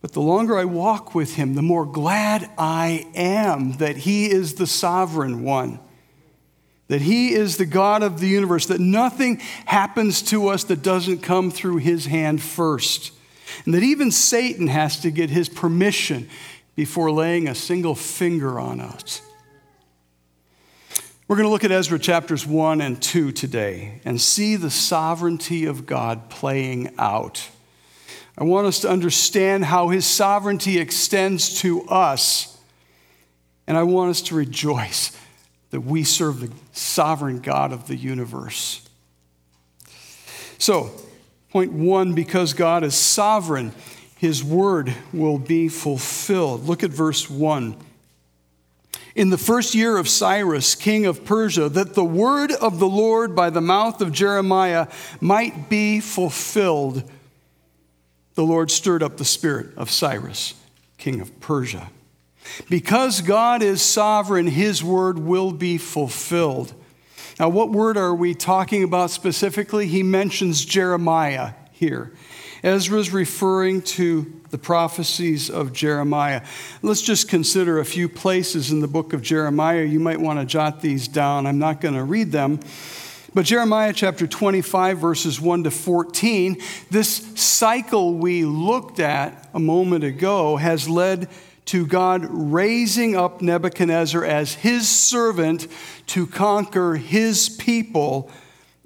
But 0.00 0.12
the 0.12 0.22
longer 0.22 0.56
I 0.56 0.64
walk 0.64 1.14
with 1.14 1.34
him, 1.34 1.54
the 1.54 1.62
more 1.62 1.84
glad 1.84 2.48
I 2.56 3.06
am 3.14 3.72
that 3.74 3.98
he 3.98 4.30
is 4.30 4.54
the 4.54 4.66
sovereign 4.66 5.42
one, 5.42 5.80
that 6.90 7.02
he 7.02 7.32
is 7.34 7.56
the 7.56 7.66
God 7.66 8.02
of 8.02 8.18
the 8.18 8.26
universe, 8.26 8.66
that 8.66 8.80
nothing 8.80 9.38
happens 9.64 10.22
to 10.22 10.48
us 10.48 10.64
that 10.64 10.82
doesn't 10.82 11.18
come 11.20 11.52
through 11.52 11.76
his 11.76 12.06
hand 12.06 12.42
first, 12.42 13.12
and 13.64 13.72
that 13.74 13.84
even 13.84 14.10
Satan 14.10 14.66
has 14.66 14.98
to 15.02 15.12
get 15.12 15.30
his 15.30 15.48
permission 15.48 16.28
before 16.74 17.12
laying 17.12 17.46
a 17.46 17.54
single 17.54 17.94
finger 17.94 18.58
on 18.58 18.80
us. 18.80 19.22
We're 21.28 21.36
going 21.36 21.46
to 21.46 21.52
look 21.52 21.62
at 21.62 21.70
Ezra 21.70 22.00
chapters 22.00 22.44
1 22.44 22.80
and 22.80 23.00
2 23.00 23.30
today 23.30 24.00
and 24.04 24.20
see 24.20 24.56
the 24.56 24.68
sovereignty 24.68 25.66
of 25.66 25.86
God 25.86 26.28
playing 26.28 26.92
out. 26.98 27.48
I 28.36 28.42
want 28.42 28.66
us 28.66 28.80
to 28.80 28.90
understand 28.90 29.64
how 29.64 29.90
his 29.90 30.06
sovereignty 30.06 30.80
extends 30.80 31.60
to 31.60 31.82
us. 31.84 32.58
And 33.68 33.76
I 33.76 33.84
want 33.84 34.10
us 34.10 34.22
to 34.22 34.34
rejoice 34.34 35.16
that 35.70 35.82
we 35.82 36.04
serve 36.04 36.40
the 36.40 36.50
sovereign 36.72 37.40
God 37.40 37.72
of 37.72 37.86
the 37.86 37.96
universe. 37.96 38.88
So, 40.58 40.90
point 41.50 41.72
one 41.72 42.14
because 42.14 42.52
God 42.52 42.84
is 42.84 42.94
sovereign, 42.94 43.72
his 44.16 44.44
word 44.44 44.94
will 45.12 45.38
be 45.38 45.68
fulfilled. 45.68 46.64
Look 46.64 46.82
at 46.82 46.90
verse 46.90 47.30
one. 47.30 47.76
In 49.14 49.30
the 49.30 49.38
first 49.38 49.74
year 49.74 49.96
of 49.96 50.08
Cyrus, 50.08 50.74
king 50.74 51.06
of 51.06 51.24
Persia, 51.24 51.68
that 51.68 51.94
the 51.94 52.04
word 52.04 52.52
of 52.52 52.78
the 52.78 52.88
Lord 52.88 53.34
by 53.34 53.50
the 53.50 53.60
mouth 53.60 54.00
of 54.00 54.12
Jeremiah 54.12 54.86
might 55.20 55.68
be 55.68 56.00
fulfilled 56.00 57.02
the 58.34 58.46
Lord 58.46 58.70
stirred 58.70 59.02
up 59.02 59.16
the 59.16 59.24
spirit 59.24 59.76
of 59.76 59.90
Cyrus, 59.90 60.54
king 60.96 61.20
of 61.20 61.40
Persia. 61.40 61.90
Because 62.68 63.20
God 63.20 63.62
is 63.62 63.82
sovereign, 63.82 64.46
his 64.46 64.82
word 64.82 65.18
will 65.18 65.52
be 65.52 65.78
fulfilled. 65.78 66.74
Now, 67.38 67.48
what 67.48 67.70
word 67.70 67.96
are 67.96 68.14
we 68.14 68.34
talking 68.34 68.82
about 68.82 69.10
specifically? 69.10 69.86
He 69.86 70.02
mentions 70.02 70.64
Jeremiah 70.64 71.54
here. 71.72 72.12
Ezra's 72.62 73.10
referring 73.10 73.80
to 73.82 74.40
the 74.50 74.58
prophecies 74.58 75.48
of 75.48 75.72
Jeremiah. 75.72 76.42
Let's 76.82 77.00
just 77.00 77.28
consider 77.28 77.78
a 77.78 77.84
few 77.84 78.08
places 78.08 78.70
in 78.70 78.80
the 78.80 78.88
book 78.88 79.12
of 79.12 79.22
Jeremiah. 79.22 79.82
You 79.82 80.00
might 80.00 80.20
want 80.20 80.40
to 80.40 80.44
jot 80.44 80.82
these 80.82 81.08
down. 81.08 81.46
I'm 81.46 81.58
not 81.58 81.80
going 81.80 81.94
to 81.94 82.04
read 82.04 82.32
them. 82.32 82.60
But 83.32 83.46
Jeremiah 83.46 83.92
chapter 83.92 84.26
25, 84.26 84.98
verses 84.98 85.40
1 85.40 85.64
to 85.64 85.70
14, 85.70 86.60
this 86.90 87.08
cycle 87.36 88.14
we 88.14 88.44
looked 88.44 88.98
at 88.98 89.48
a 89.54 89.60
moment 89.60 90.02
ago 90.02 90.56
has 90.56 90.88
led 90.88 91.28
to 91.66 91.86
God 91.86 92.26
raising 92.28 93.16
up 93.16 93.40
Nebuchadnezzar 93.42 94.24
as 94.24 94.54
his 94.54 94.88
servant 94.88 95.66
to 96.08 96.26
conquer 96.26 96.94
his 96.94 97.48
people, 97.48 98.30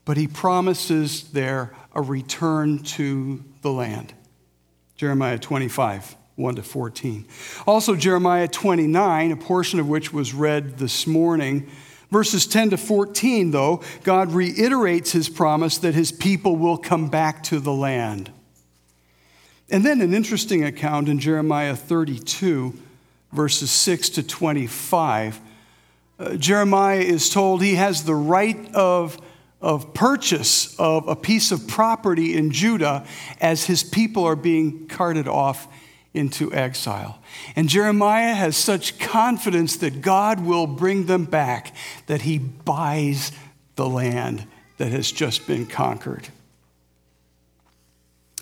but 0.04 0.16
he 0.16 0.26
promises 0.26 1.30
there 1.30 1.74
a 1.94 2.02
return 2.02 2.82
to 2.82 3.42
the 3.62 3.70
land. 3.70 4.12
Jeremiah 4.96 5.38
25. 5.38 6.16
1 6.36 6.56
to 6.56 6.64
14. 6.64 7.26
Also, 7.64 7.94
Jeremiah 7.94 8.48
29, 8.48 9.30
a 9.30 9.36
portion 9.36 9.78
of 9.78 9.88
which 9.88 10.12
was 10.12 10.34
read 10.34 10.78
this 10.78 11.06
morning, 11.06 11.70
Verses 12.14 12.46
10 12.46 12.70
to 12.70 12.76
14, 12.76 13.50
though, 13.50 13.82
God 14.04 14.30
reiterates 14.30 15.10
his 15.10 15.28
promise 15.28 15.78
that 15.78 15.94
his 15.94 16.12
people 16.12 16.54
will 16.54 16.78
come 16.78 17.08
back 17.08 17.42
to 17.44 17.58
the 17.58 17.72
land. 17.72 18.30
And 19.70 19.84
then 19.84 20.00
an 20.00 20.12
interesting 20.12 20.64
account 20.64 21.08
in 21.08 21.18
Jeremiah 21.18 21.74
32, 21.74 22.74
verses 23.32 23.70
6 23.70 24.10
to 24.10 24.22
25. 24.22 25.40
Uh, 26.18 26.36
Jeremiah 26.36 27.00
is 27.00 27.30
told 27.30 27.62
he 27.62 27.74
has 27.74 28.04
the 28.04 28.14
right 28.14 28.72
of, 28.74 29.20
of 29.60 29.94
purchase 29.94 30.78
of 30.78 31.08
a 31.08 31.16
piece 31.16 31.50
of 31.50 31.66
property 31.66 32.36
in 32.36 32.50
Judah 32.50 33.06
as 33.40 33.64
his 33.64 33.82
people 33.82 34.24
are 34.24 34.36
being 34.36 34.86
carted 34.86 35.26
off 35.26 35.66
into 36.12 36.52
exile. 36.54 37.20
And 37.56 37.68
Jeremiah 37.68 38.34
has 38.34 38.56
such 38.56 39.00
confidence 39.00 39.76
that 39.78 40.00
God 40.00 40.40
will 40.40 40.68
bring 40.68 41.06
them 41.06 41.24
back 41.24 41.74
that 42.06 42.22
he 42.22 42.38
buys 42.38 43.32
the 43.74 43.88
land 43.88 44.46
that 44.78 44.92
has 44.92 45.10
just 45.10 45.46
been 45.46 45.66
conquered. 45.66 46.28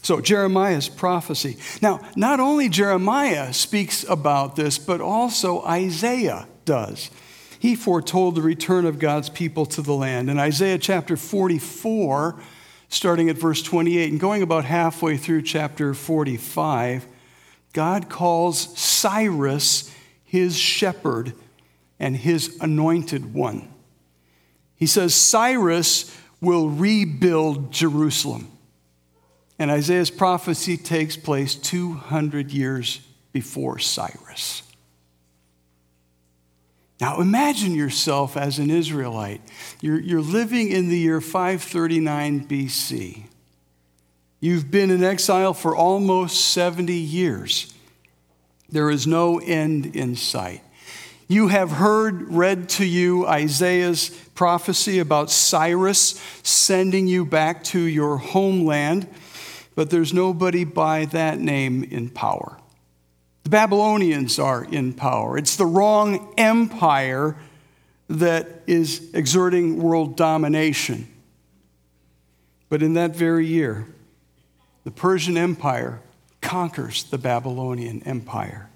So, 0.03 0.21
Jeremiah's 0.21 0.89
prophecy. 0.89 1.59
Now, 1.81 2.01
not 2.17 2.41
only 2.41 2.69
Jeremiah 2.69 3.53
speaks 3.53 4.05
about 4.09 4.57
this, 4.57 4.77
but 4.79 5.01
also 5.01 5.63
Isaiah 5.63 6.49
does. 6.65 7.11
He 7.61 7.77
foretold 7.77 8.35
the 8.35 8.43
return 8.43 8.85
of 8.85 8.99
God's 8.99 9.29
people 9.29 9.65
to 9.67 9.83
the 9.83 9.95
land. 9.95 10.29
In 10.29 10.41
Isaiah 10.41 10.79
chapter 10.79 11.17
44, 11.17 12.41
starting 12.89 13.31
at 13.31 13.39
verse 13.39 13.63
28 13.63 14.11
and 14.11 14.21
going 14.21 14.43
about 14.43 14.65
halfway 14.65 15.17
through 15.17 15.43
chapter 15.43 15.95
45, 15.95 17.07
God 17.73 18.09
calls 18.09 18.77
Cyrus 18.77 19.95
his 20.25 20.59
shepherd 20.59 21.35
and 22.01 22.17
his 22.17 22.59
anointed 22.61 23.33
one. 23.33 23.73
He 24.75 24.87
says, 24.87 25.15
Cyrus 25.15 26.13
will 26.41 26.69
rebuild 26.69 27.73
Jerusalem. 27.73 28.52
And 29.63 29.71
Isaiah's 29.71 30.11
prophecy 30.11 30.77
takes 30.77 31.17
place 31.17 31.55
200 31.55 32.51
years 32.51 32.99
before 33.33 33.79
Cyrus. 33.79 34.65
Now 37.01 37.21
imagine 37.21 37.73
yourself 37.73 38.37
as 38.37 38.59
an 38.59 38.73
Israelite. 38.73 39.41
You're, 39.81 40.01
you're 40.01 40.21
living 40.21 40.73
in 40.73 40.89
the 40.89 40.99
year 40.99 41.21
539 41.21 42.49
BC. 42.49 43.23
You've 44.41 44.69
been 44.73 44.91
in 44.91 45.05
exile 45.05 45.55
for 45.55 45.77
almost 45.77 46.47
70 46.47 46.93
years. 46.93 47.73
There 48.69 48.91
is 48.91 49.07
no 49.07 49.39
end 49.39 49.95
in 49.95 50.17
sight. 50.17 50.63
You 51.29 51.47
have 51.49 51.71
heard 51.71 52.33
read 52.33 52.69
to 52.71 52.85
you 52.85 53.29
Isaiah's 53.29 54.11
prophecy 54.35 54.99
about 54.99 55.31
Cyrus 55.31 56.21
sending 56.43 57.07
you 57.07 57.25
back 57.25 57.63
to 57.65 57.81
your 57.81 58.17
homeland, 58.17 59.07
but 59.75 59.91
there's 59.91 60.13
nobody 60.13 60.65
by 60.65 61.07
that 61.07 61.39
name 61.39 61.85
in 61.85 62.11
power. 62.11 62.59
The 63.45 63.51
Babylonians 63.51 64.39
are 64.39 64.65
in 64.65 64.93
power. 64.93 65.37
It's 65.37 65.57
the 65.57 65.67
wrong 65.67 66.33
empire 66.37 67.37
that 68.09 68.63
is 68.67 69.11
exerting 69.15 69.83
world 69.83 70.17
domination. 70.17 71.09
But 72.69 72.83
in 72.83 72.95
that 72.95 73.17
very 73.17 73.47
year, 73.47 73.87
the 74.85 74.91
Persian 74.91 75.37
Empire 75.37 76.01
conquers 76.41 77.05
the 77.05 77.19
Babylonian 77.19 78.03
Empire. 78.05 78.69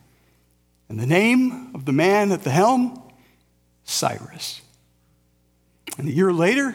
And 0.88 0.98
the 0.98 1.06
name 1.06 1.74
of 1.74 1.84
the 1.84 1.92
man 1.92 2.32
at 2.32 2.42
the 2.42 2.50
helm? 2.50 3.02
Cyrus. 3.84 4.60
And 5.98 6.08
a 6.08 6.12
year 6.12 6.32
later, 6.32 6.74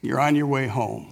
you're 0.00 0.20
on 0.20 0.34
your 0.34 0.46
way 0.46 0.66
home. 0.66 1.11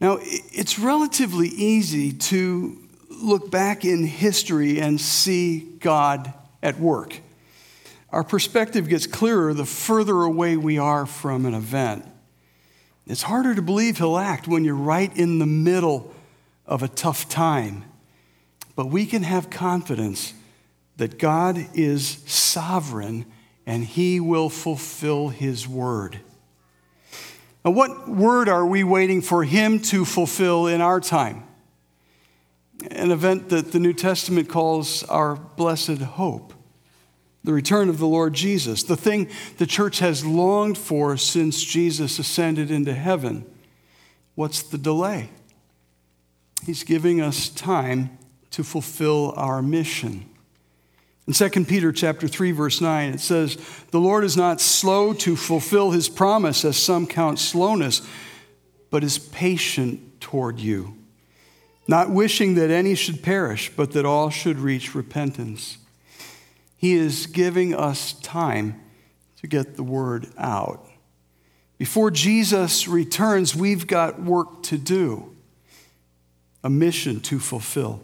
Now, 0.00 0.18
it's 0.20 0.78
relatively 0.78 1.48
easy 1.48 2.12
to 2.12 2.78
look 3.10 3.50
back 3.50 3.84
in 3.84 4.04
history 4.04 4.80
and 4.80 5.00
see 5.00 5.60
God 5.60 6.32
at 6.62 6.78
work. 6.78 7.20
Our 8.10 8.24
perspective 8.24 8.88
gets 8.88 9.06
clearer 9.06 9.54
the 9.54 9.64
further 9.64 10.22
away 10.22 10.56
we 10.56 10.78
are 10.78 11.06
from 11.06 11.46
an 11.46 11.54
event. 11.54 12.04
It's 13.06 13.22
harder 13.22 13.54
to 13.54 13.62
believe 13.62 13.98
He'll 13.98 14.18
act 14.18 14.48
when 14.48 14.64
you're 14.64 14.74
right 14.74 15.16
in 15.16 15.38
the 15.38 15.46
middle 15.46 16.14
of 16.66 16.82
a 16.82 16.88
tough 16.88 17.28
time. 17.28 17.84
But 18.74 18.86
we 18.86 19.06
can 19.06 19.22
have 19.22 19.48
confidence 19.48 20.34
that 20.96 21.18
God 21.18 21.66
is 21.74 22.22
sovereign 22.26 23.26
and 23.64 23.84
He 23.84 24.20
will 24.20 24.50
fulfill 24.50 25.28
His 25.28 25.66
word. 25.66 26.20
Now, 27.66 27.72
what 27.72 28.08
word 28.08 28.48
are 28.48 28.64
we 28.64 28.84
waiting 28.84 29.20
for 29.20 29.42
Him 29.42 29.80
to 29.80 30.04
fulfill 30.04 30.68
in 30.68 30.80
our 30.80 31.00
time? 31.00 31.42
An 32.92 33.10
event 33.10 33.48
that 33.48 33.72
the 33.72 33.80
New 33.80 33.92
Testament 33.92 34.48
calls 34.48 35.02
our 35.04 35.34
blessed 35.34 35.98
hope 35.98 36.54
the 37.42 37.52
return 37.52 37.88
of 37.88 37.98
the 37.98 38.08
Lord 38.08 38.34
Jesus, 38.34 38.82
the 38.82 38.96
thing 38.96 39.30
the 39.58 39.66
church 39.66 40.00
has 40.00 40.26
longed 40.26 40.76
for 40.76 41.16
since 41.16 41.62
Jesus 41.62 42.18
ascended 42.18 42.72
into 42.72 42.92
heaven. 42.92 43.46
What's 44.34 44.62
the 44.62 44.78
delay? 44.78 45.30
He's 46.64 46.82
giving 46.82 47.20
us 47.20 47.48
time 47.48 48.18
to 48.50 48.64
fulfill 48.64 49.32
our 49.36 49.62
mission. 49.62 50.28
In 51.26 51.32
2 51.32 51.64
Peter 51.64 51.90
chapter 51.90 52.28
3 52.28 52.52
verse 52.52 52.80
9 52.80 53.14
it 53.14 53.20
says, 53.20 53.58
"The 53.90 54.00
Lord 54.00 54.22
is 54.24 54.36
not 54.36 54.60
slow 54.60 55.12
to 55.14 55.34
fulfill 55.34 55.90
his 55.90 56.08
promise 56.08 56.64
as 56.64 56.76
some 56.76 57.06
count 57.06 57.38
slowness, 57.38 58.02
but 58.90 59.02
is 59.02 59.18
patient 59.18 60.20
toward 60.20 60.60
you, 60.60 60.96
not 61.88 62.10
wishing 62.10 62.54
that 62.54 62.70
any 62.70 62.94
should 62.94 63.22
perish, 63.22 63.72
but 63.74 63.90
that 63.92 64.06
all 64.06 64.30
should 64.30 64.60
reach 64.60 64.94
repentance." 64.94 65.78
He 66.76 66.92
is 66.92 67.26
giving 67.26 67.74
us 67.74 68.12
time 68.22 68.80
to 69.40 69.48
get 69.48 69.76
the 69.76 69.82
word 69.82 70.28
out. 70.38 70.88
Before 71.78 72.10
Jesus 72.10 72.86
returns, 72.86 73.56
we've 73.56 73.86
got 73.86 74.22
work 74.22 74.62
to 74.64 74.78
do, 74.78 75.34
a 76.62 76.70
mission 76.70 77.20
to 77.22 77.38
fulfill. 77.38 78.02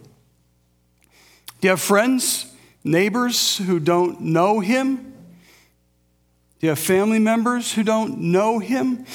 Do 1.61 1.67
you 1.67 1.69
have 1.69 1.81
friends, 1.81 2.47
neighbors 2.83 3.57
who 3.57 3.79
don't 3.79 4.21
know 4.21 4.59
him? 4.59 4.95
Do 6.59 6.67
you 6.67 6.69
have 6.69 6.79
family 6.79 7.19
members 7.19 7.73
who 7.73 7.83
don't 7.83 8.19
know 8.19 8.59
him? 8.59 9.05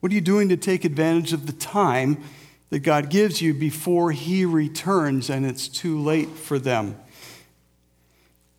What 0.00 0.12
are 0.12 0.14
you 0.14 0.20
doing 0.20 0.48
to 0.50 0.56
take 0.56 0.84
advantage 0.84 1.32
of 1.32 1.46
the 1.46 1.52
time 1.52 2.22
that 2.70 2.80
God 2.80 3.08
gives 3.08 3.40
you 3.40 3.54
before 3.54 4.12
he 4.12 4.44
returns 4.44 5.30
and 5.30 5.46
it's 5.46 5.68
too 5.68 5.98
late 5.98 6.28
for 6.30 6.58
them? 6.58 6.98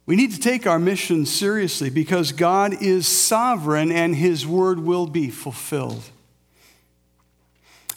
We 0.06 0.16
need 0.16 0.32
to 0.32 0.40
take 0.40 0.68
our 0.68 0.80
mission 0.80 1.26
seriously 1.26 1.90
because 1.90 2.32
God 2.32 2.82
is 2.82 3.08
sovereign 3.08 3.92
and 3.92 4.16
his 4.16 4.46
word 4.46 4.80
will 4.80 5.08
be 5.08 5.30
fulfilled. 5.30 6.04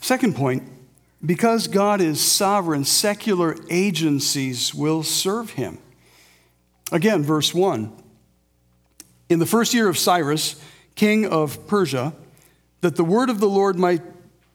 Second 0.01 0.35
point 0.35 0.63
because 1.25 1.67
God 1.67 2.01
is 2.01 2.21
sovereign, 2.21 2.85
secular 2.85 3.57
agencies 3.71 4.75
will 4.75 5.03
serve 5.03 5.51
him. 5.51 5.79
Again, 6.91 7.23
verse 7.23 7.55
1. 7.55 7.93
In 9.29 9.39
the 9.39 9.47
first 9.47 9.75
year 9.75 9.89
of 9.89 9.99
Cyrus, 9.99 10.61
king 10.95 11.27
of 11.27 11.67
Persia, 11.67 12.15
that 12.81 12.97
the 12.97 13.05
word 13.05 13.29
of 13.31 13.41
the 13.41 13.49
Lord 13.49 13.79
might 13.79 14.03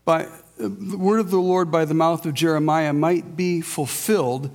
by 0.05 0.27
the 0.57 0.97
word 0.97 1.19
of 1.19 1.31
the 1.31 1.39
Lord 1.39 1.71
by 1.71 1.85
the 1.85 1.93
mouth 1.93 2.25
of 2.25 2.33
Jeremiah 2.33 2.93
might 2.93 3.35
be 3.35 3.61
fulfilled, 3.61 4.53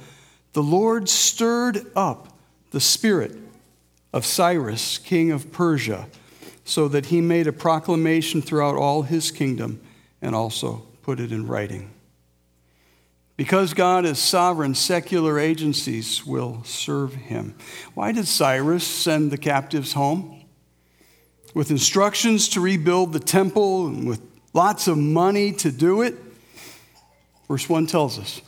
the 0.52 0.62
Lord 0.62 1.08
stirred 1.08 1.86
up 1.96 2.38
the 2.70 2.80
spirit 2.80 3.36
of 4.12 4.24
Cyrus, 4.24 4.98
king 4.98 5.30
of 5.30 5.52
Persia, 5.52 6.06
so 6.64 6.88
that 6.88 7.06
he 7.06 7.20
made 7.20 7.46
a 7.46 7.52
proclamation 7.52 8.42
throughout 8.42 8.76
all 8.76 9.02
his 9.02 9.30
kingdom 9.30 9.80
and 10.22 10.34
also 10.34 10.86
put 11.02 11.18
it 11.20 11.32
in 11.32 11.46
writing. 11.46 11.90
Because 13.38 13.72
God 13.72 14.04
is 14.04 14.18
sovereign, 14.18 14.74
secular 14.74 15.38
agencies 15.38 16.26
will 16.26 16.64
serve 16.64 17.14
him. 17.14 17.54
Why 17.94 18.10
did 18.10 18.26
Cyrus 18.26 18.84
send 18.84 19.30
the 19.30 19.38
captives 19.38 19.92
home? 19.92 20.44
With 21.54 21.70
instructions 21.70 22.48
to 22.48 22.60
rebuild 22.60 23.12
the 23.12 23.20
temple 23.20 23.86
and 23.86 24.08
with 24.08 24.20
lots 24.54 24.88
of 24.88 24.98
money 24.98 25.52
to 25.52 25.70
do 25.70 26.02
it? 26.02 26.16
Verse 27.46 27.68
1 27.68 27.86
tells 27.86 28.18
us 28.18 28.42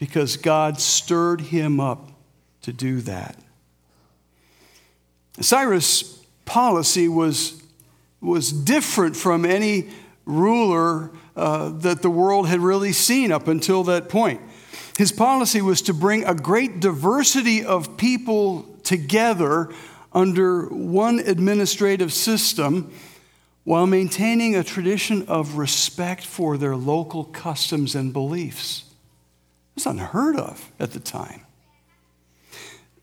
because 0.00 0.36
God 0.36 0.80
stirred 0.80 1.40
him 1.40 1.78
up 1.78 2.10
to 2.62 2.72
do 2.72 3.00
that. 3.02 3.36
Cyrus' 5.40 6.20
policy 6.46 7.06
was, 7.06 7.62
was 8.20 8.50
different 8.50 9.14
from 9.14 9.44
any 9.44 9.90
ruler 10.24 11.10
uh, 11.36 11.70
that 11.70 12.02
the 12.02 12.10
world 12.10 12.48
had 12.48 12.60
really 12.60 12.92
seen 12.92 13.32
up 13.32 13.48
until 13.48 13.82
that 13.84 14.08
point. 14.08 14.40
His 14.98 15.12
policy 15.12 15.62
was 15.62 15.82
to 15.82 15.94
bring 15.94 16.24
a 16.24 16.34
great 16.34 16.80
diversity 16.80 17.64
of 17.64 17.96
people 17.96 18.66
together 18.82 19.70
under 20.12 20.66
one 20.66 21.18
administrative 21.20 22.12
system 22.12 22.92
while 23.64 23.86
maintaining 23.86 24.56
a 24.56 24.64
tradition 24.64 25.26
of 25.28 25.56
respect 25.56 26.24
for 26.26 26.58
their 26.58 26.76
local 26.76 27.24
customs 27.24 27.94
and 27.94 28.12
beliefs. 28.12 28.84
It 29.72 29.76
was 29.76 29.86
unheard 29.86 30.36
of 30.36 30.70
at 30.78 30.92
the 30.92 31.00
time. 31.00 31.42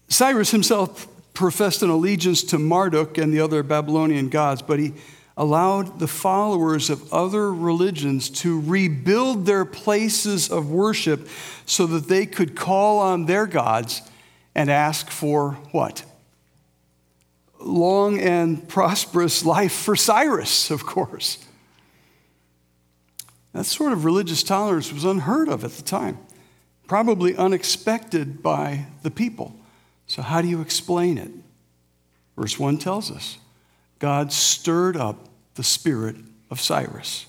Cyrus 0.09 0.51
himself 0.51 1.07
professed 1.33 1.81
an 1.81 1.89
allegiance 1.89 2.43
to 2.43 2.59
Marduk 2.59 3.17
and 3.17 3.33
the 3.33 3.39
other 3.39 3.63
Babylonian 3.63 4.29
gods, 4.29 4.61
but 4.61 4.79
he 4.79 4.93
allowed 5.39 5.99
the 5.99 6.07
followers 6.07 6.89
of 6.89 7.13
other 7.13 7.53
religions 7.53 8.29
to 8.29 8.59
rebuild 8.59 9.45
their 9.45 9.63
places 9.63 10.51
of 10.51 10.69
worship 10.69 11.25
so 11.65 11.87
that 11.87 12.09
they 12.09 12.25
could 12.25 12.57
call 12.57 12.99
on 12.99 13.25
their 13.25 13.47
gods 13.47 14.01
and 14.53 14.69
ask 14.69 15.09
for 15.09 15.51
what? 15.71 16.03
Long 17.61 18.19
and 18.19 18.67
prosperous 18.67 19.45
life 19.45 19.71
for 19.71 19.95
Cyrus, 19.95 20.71
of 20.71 20.85
course. 20.85 21.37
That 23.53 23.65
sort 23.65 23.93
of 23.93 24.03
religious 24.03 24.43
tolerance 24.43 24.91
was 24.91 25.05
unheard 25.05 25.47
of 25.47 25.63
at 25.63 25.71
the 25.71 25.83
time, 25.83 26.17
probably 26.85 27.37
unexpected 27.37 28.43
by 28.43 28.87
the 29.03 29.11
people. 29.11 29.55
So, 30.05 30.21
how 30.21 30.41
do 30.41 30.49
you 30.49 30.59
explain 30.59 31.17
it? 31.17 31.31
Verse 32.37 32.59
1 32.59 32.77
tells 32.77 33.09
us 33.09 33.37
God 33.99 34.33
stirred 34.33 34.97
up 34.97 35.28
the 35.59 35.63
spirit 35.65 36.15
of 36.49 36.61
Cyrus. 36.61 37.25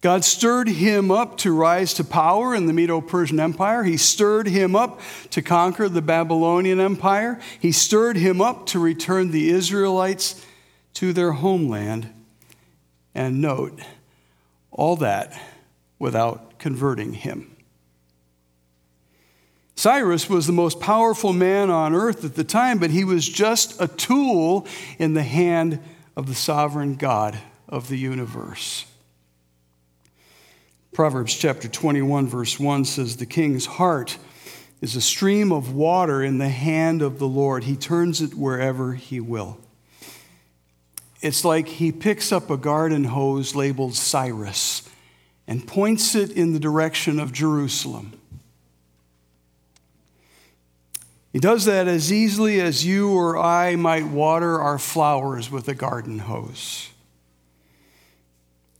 God 0.00 0.24
stirred 0.24 0.66
him 0.66 1.10
up 1.10 1.36
to 1.38 1.52
rise 1.52 1.92
to 1.94 2.04
power 2.04 2.54
in 2.54 2.64
the 2.64 2.72
Medo 2.72 3.02
Persian 3.02 3.38
Empire. 3.38 3.84
He 3.84 3.98
stirred 3.98 4.46
him 4.46 4.74
up 4.74 4.98
to 5.32 5.42
conquer 5.42 5.90
the 5.90 6.00
Babylonian 6.00 6.80
Empire. 6.80 7.38
He 7.60 7.70
stirred 7.70 8.16
him 8.16 8.40
up 8.40 8.64
to 8.68 8.78
return 8.78 9.30
the 9.30 9.50
Israelites 9.50 10.42
to 10.94 11.12
their 11.12 11.32
homeland. 11.32 12.10
And 13.14 13.42
note, 13.42 13.78
all 14.70 14.96
that 14.96 15.38
without 15.98 16.58
converting 16.58 17.12
him. 17.12 17.54
Cyrus 19.74 20.30
was 20.30 20.46
the 20.46 20.54
most 20.54 20.80
powerful 20.80 21.34
man 21.34 21.68
on 21.68 21.94
earth 21.94 22.24
at 22.24 22.36
the 22.36 22.42
time, 22.42 22.78
but 22.78 22.88
he 22.88 23.04
was 23.04 23.28
just 23.28 23.78
a 23.82 23.86
tool 23.86 24.66
in 24.98 25.12
the 25.12 25.22
hand 25.22 25.78
of 26.18 26.26
the 26.26 26.34
sovereign 26.34 26.96
God 26.96 27.38
of 27.68 27.86
the 27.86 27.96
universe. 27.96 28.86
Proverbs 30.92 31.32
chapter 31.32 31.68
21, 31.68 32.26
verse 32.26 32.58
1 32.58 32.86
says, 32.86 33.16
The 33.16 33.24
king's 33.24 33.66
heart 33.66 34.18
is 34.80 34.96
a 34.96 35.00
stream 35.00 35.52
of 35.52 35.72
water 35.72 36.20
in 36.20 36.38
the 36.38 36.48
hand 36.48 37.02
of 37.02 37.20
the 37.20 37.28
Lord. 37.28 37.62
He 37.62 37.76
turns 37.76 38.20
it 38.20 38.34
wherever 38.34 38.94
He 38.94 39.20
will. 39.20 39.58
It's 41.20 41.44
like 41.44 41.68
He 41.68 41.92
picks 41.92 42.32
up 42.32 42.50
a 42.50 42.56
garden 42.56 43.04
hose 43.04 43.54
labeled 43.54 43.94
Cyrus 43.94 44.90
and 45.46 45.68
points 45.68 46.16
it 46.16 46.32
in 46.32 46.52
the 46.52 46.58
direction 46.58 47.20
of 47.20 47.32
Jerusalem. 47.32 48.17
He 51.32 51.38
does 51.38 51.66
that 51.66 51.86
as 51.86 52.12
easily 52.12 52.60
as 52.60 52.86
you 52.86 53.10
or 53.10 53.36
I 53.36 53.76
might 53.76 54.06
water 54.06 54.60
our 54.60 54.78
flowers 54.78 55.50
with 55.50 55.68
a 55.68 55.74
garden 55.74 56.20
hose. 56.20 56.90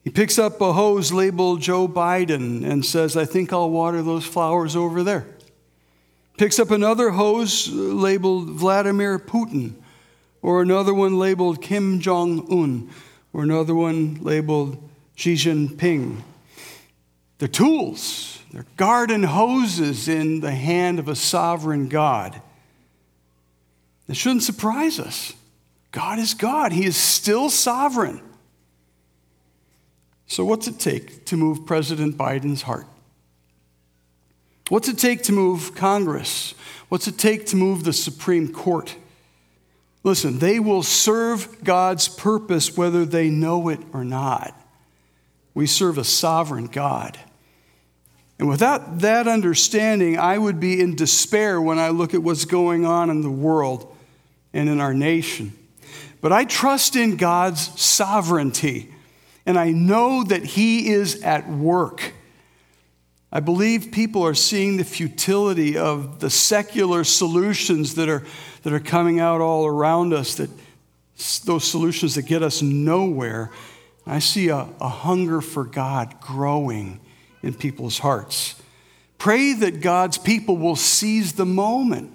He 0.02 0.10
picks 0.10 0.38
up 0.38 0.60
a 0.60 0.72
hose 0.72 1.12
labeled 1.12 1.60
Joe 1.60 1.86
Biden 1.86 2.64
and 2.64 2.84
says, 2.84 3.16
I 3.16 3.26
think 3.26 3.52
I'll 3.52 3.68
water 3.68 4.02
those 4.02 4.24
flowers 4.24 4.74
over 4.74 5.02
there. 5.02 5.26
Picks 6.38 6.58
up 6.58 6.70
another 6.70 7.10
hose 7.10 7.68
labeled 7.68 8.48
Vladimir 8.50 9.18
Putin, 9.18 9.74
or 10.40 10.62
another 10.62 10.94
one 10.94 11.18
labeled 11.18 11.60
Kim 11.60 12.00
Jong 12.00 12.46
un, 12.50 12.90
or 13.32 13.42
another 13.42 13.74
one 13.74 14.18
labeled 14.22 14.82
Xi 15.16 15.34
Jinping. 15.34 16.22
They're 17.38 17.48
tools, 17.48 18.40
they're 18.52 18.66
garden 18.76 19.22
hoses 19.22 20.08
in 20.08 20.40
the 20.40 20.50
hand 20.50 20.98
of 20.98 21.08
a 21.08 21.14
sovereign 21.14 21.88
God. 21.88 22.40
It 24.08 24.16
shouldn't 24.16 24.42
surprise 24.42 24.98
us. 24.98 25.34
God 25.92 26.18
is 26.18 26.34
God, 26.34 26.72
He 26.72 26.84
is 26.84 26.96
still 26.96 27.50
sovereign. 27.50 28.20
So, 30.26 30.44
what's 30.44 30.66
it 30.66 30.78
take 30.78 31.24
to 31.26 31.36
move 31.36 31.64
President 31.64 32.16
Biden's 32.16 32.62
heart? 32.62 32.86
What's 34.68 34.88
it 34.88 34.98
take 34.98 35.22
to 35.24 35.32
move 35.32 35.74
Congress? 35.74 36.54
What's 36.90 37.08
it 37.08 37.18
take 37.18 37.46
to 37.46 37.56
move 37.56 37.84
the 37.84 37.92
Supreme 37.92 38.52
Court? 38.52 38.94
Listen, 40.04 40.38
they 40.38 40.60
will 40.60 40.82
serve 40.82 41.64
God's 41.64 42.08
purpose 42.08 42.76
whether 42.76 43.04
they 43.04 43.30
know 43.30 43.68
it 43.68 43.80
or 43.92 44.04
not. 44.04 44.54
We 45.54 45.66
serve 45.66 45.98
a 45.98 46.04
sovereign 46.04 46.66
God. 46.66 47.18
And 48.38 48.48
without 48.48 49.00
that 49.00 49.26
understanding, 49.26 50.18
I 50.18 50.38
would 50.38 50.60
be 50.60 50.80
in 50.80 50.94
despair 50.94 51.60
when 51.60 51.78
I 51.78 51.88
look 51.88 52.14
at 52.14 52.22
what's 52.22 52.44
going 52.44 52.84
on 52.84 53.10
in 53.10 53.20
the 53.20 53.30
world 53.30 53.94
and 54.52 54.68
in 54.68 54.80
our 54.80 54.94
nation. 54.94 55.52
But 56.20 56.32
I 56.32 56.44
trust 56.44 56.96
in 56.96 57.16
God's 57.16 57.80
sovereignty 57.80 58.94
and 59.44 59.58
I 59.58 59.70
know 59.70 60.24
that 60.24 60.44
He 60.44 60.90
is 60.90 61.22
at 61.22 61.48
work. 61.48 62.12
I 63.32 63.40
believe 63.40 63.90
people 63.92 64.22
are 64.22 64.34
seeing 64.34 64.76
the 64.76 64.84
futility 64.84 65.76
of 65.76 66.20
the 66.20 66.30
secular 66.30 67.02
solutions 67.02 67.94
that 67.94 68.08
are, 68.08 68.24
that 68.62 68.72
are 68.72 68.80
coming 68.80 69.20
out 69.20 69.40
all 69.40 69.66
around 69.66 70.12
us, 70.12 70.34
that 70.34 70.50
those 71.44 71.64
solutions 71.64 72.14
that 72.14 72.22
get 72.22 72.42
us 72.42 72.62
nowhere. 72.62 73.50
I 74.06 74.18
see 74.18 74.48
a, 74.48 74.68
a 74.80 74.88
hunger 74.88 75.40
for 75.40 75.64
God 75.64 76.20
growing 76.20 77.00
in 77.42 77.54
people's 77.54 77.98
hearts. 77.98 78.60
Pray 79.18 79.52
that 79.52 79.80
God's 79.80 80.18
people 80.18 80.56
will 80.56 80.76
seize 80.76 81.32
the 81.32 81.46
moment. 81.46 82.12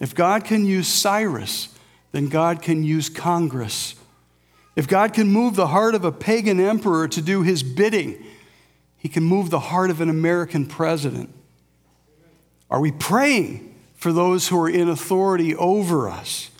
If 0.00 0.14
God 0.14 0.44
can 0.44 0.64
use 0.64 0.88
Cyrus, 0.88 1.68
then 2.12 2.28
God 2.28 2.62
can 2.62 2.82
use 2.82 3.08
Congress. 3.08 3.94
If 4.76 4.86
God 4.86 5.14
can 5.14 5.28
move 5.28 5.56
the 5.56 5.68
heart 5.68 5.94
of 5.94 6.04
a 6.04 6.12
pagan 6.12 6.60
emperor 6.60 7.08
to 7.08 7.22
do 7.22 7.42
his 7.42 7.62
bidding, 7.62 8.22
he 8.96 9.08
can 9.08 9.24
move 9.24 9.50
the 9.50 9.60
heart 9.60 9.90
of 9.90 10.00
an 10.00 10.10
American 10.10 10.66
president. 10.66 11.32
Are 12.70 12.80
we 12.80 12.92
praying 12.92 13.74
for 13.94 14.12
those 14.12 14.48
who 14.48 14.60
are 14.60 14.68
in 14.68 14.88
authority 14.88 15.54
over 15.56 16.08
us? 16.08 16.50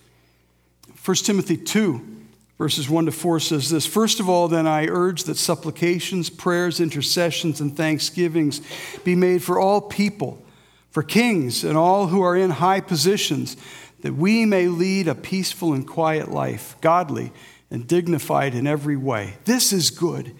1 1.04 1.16
Timothy 1.18 1.56
2, 1.56 2.15
verses 2.58 2.88
1 2.88 3.06
to 3.06 3.12
4 3.12 3.40
says 3.40 3.70
this 3.70 3.86
First 3.86 4.20
of 4.20 4.28
all, 4.28 4.48
then, 4.48 4.66
I 4.66 4.86
urge 4.86 5.24
that 5.24 5.36
supplications, 5.36 6.30
prayers, 6.30 6.80
intercessions, 6.80 7.60
and 7.60 7.76
thanksgivings 7.76 8.60
be 9.04 9.14
made 9.14 9.42
for 9.42 9.58
all 9.58 9.80
people, 9.80 10.44
for 10.90 11.02
kings 11.02 11.64
and 11.64 11.76
all 11.76 12.08
who 12.08 12.22
are 12.22 12.36
in 12.36 12.50
high 12.50 12.80
positions, 12.80 13.56
that 14.00 14.14
we 14.14 14.44
may 14.44 14.68
lead 14.68 15.08
a 15.08 15.14
peaceful 15.14 15.72
and 15.72 15.86
quiet 15.86 16.30
life, 16.30 16.76
godly 16.80 17.32
and 17.70 17.86
dignified 17.86 18.54
in 18.54 18.66
every 18.66 18.96
way. 18.96 19.36
This 19.44 19.72
is 19.72 19.90
good, 19.90 20.34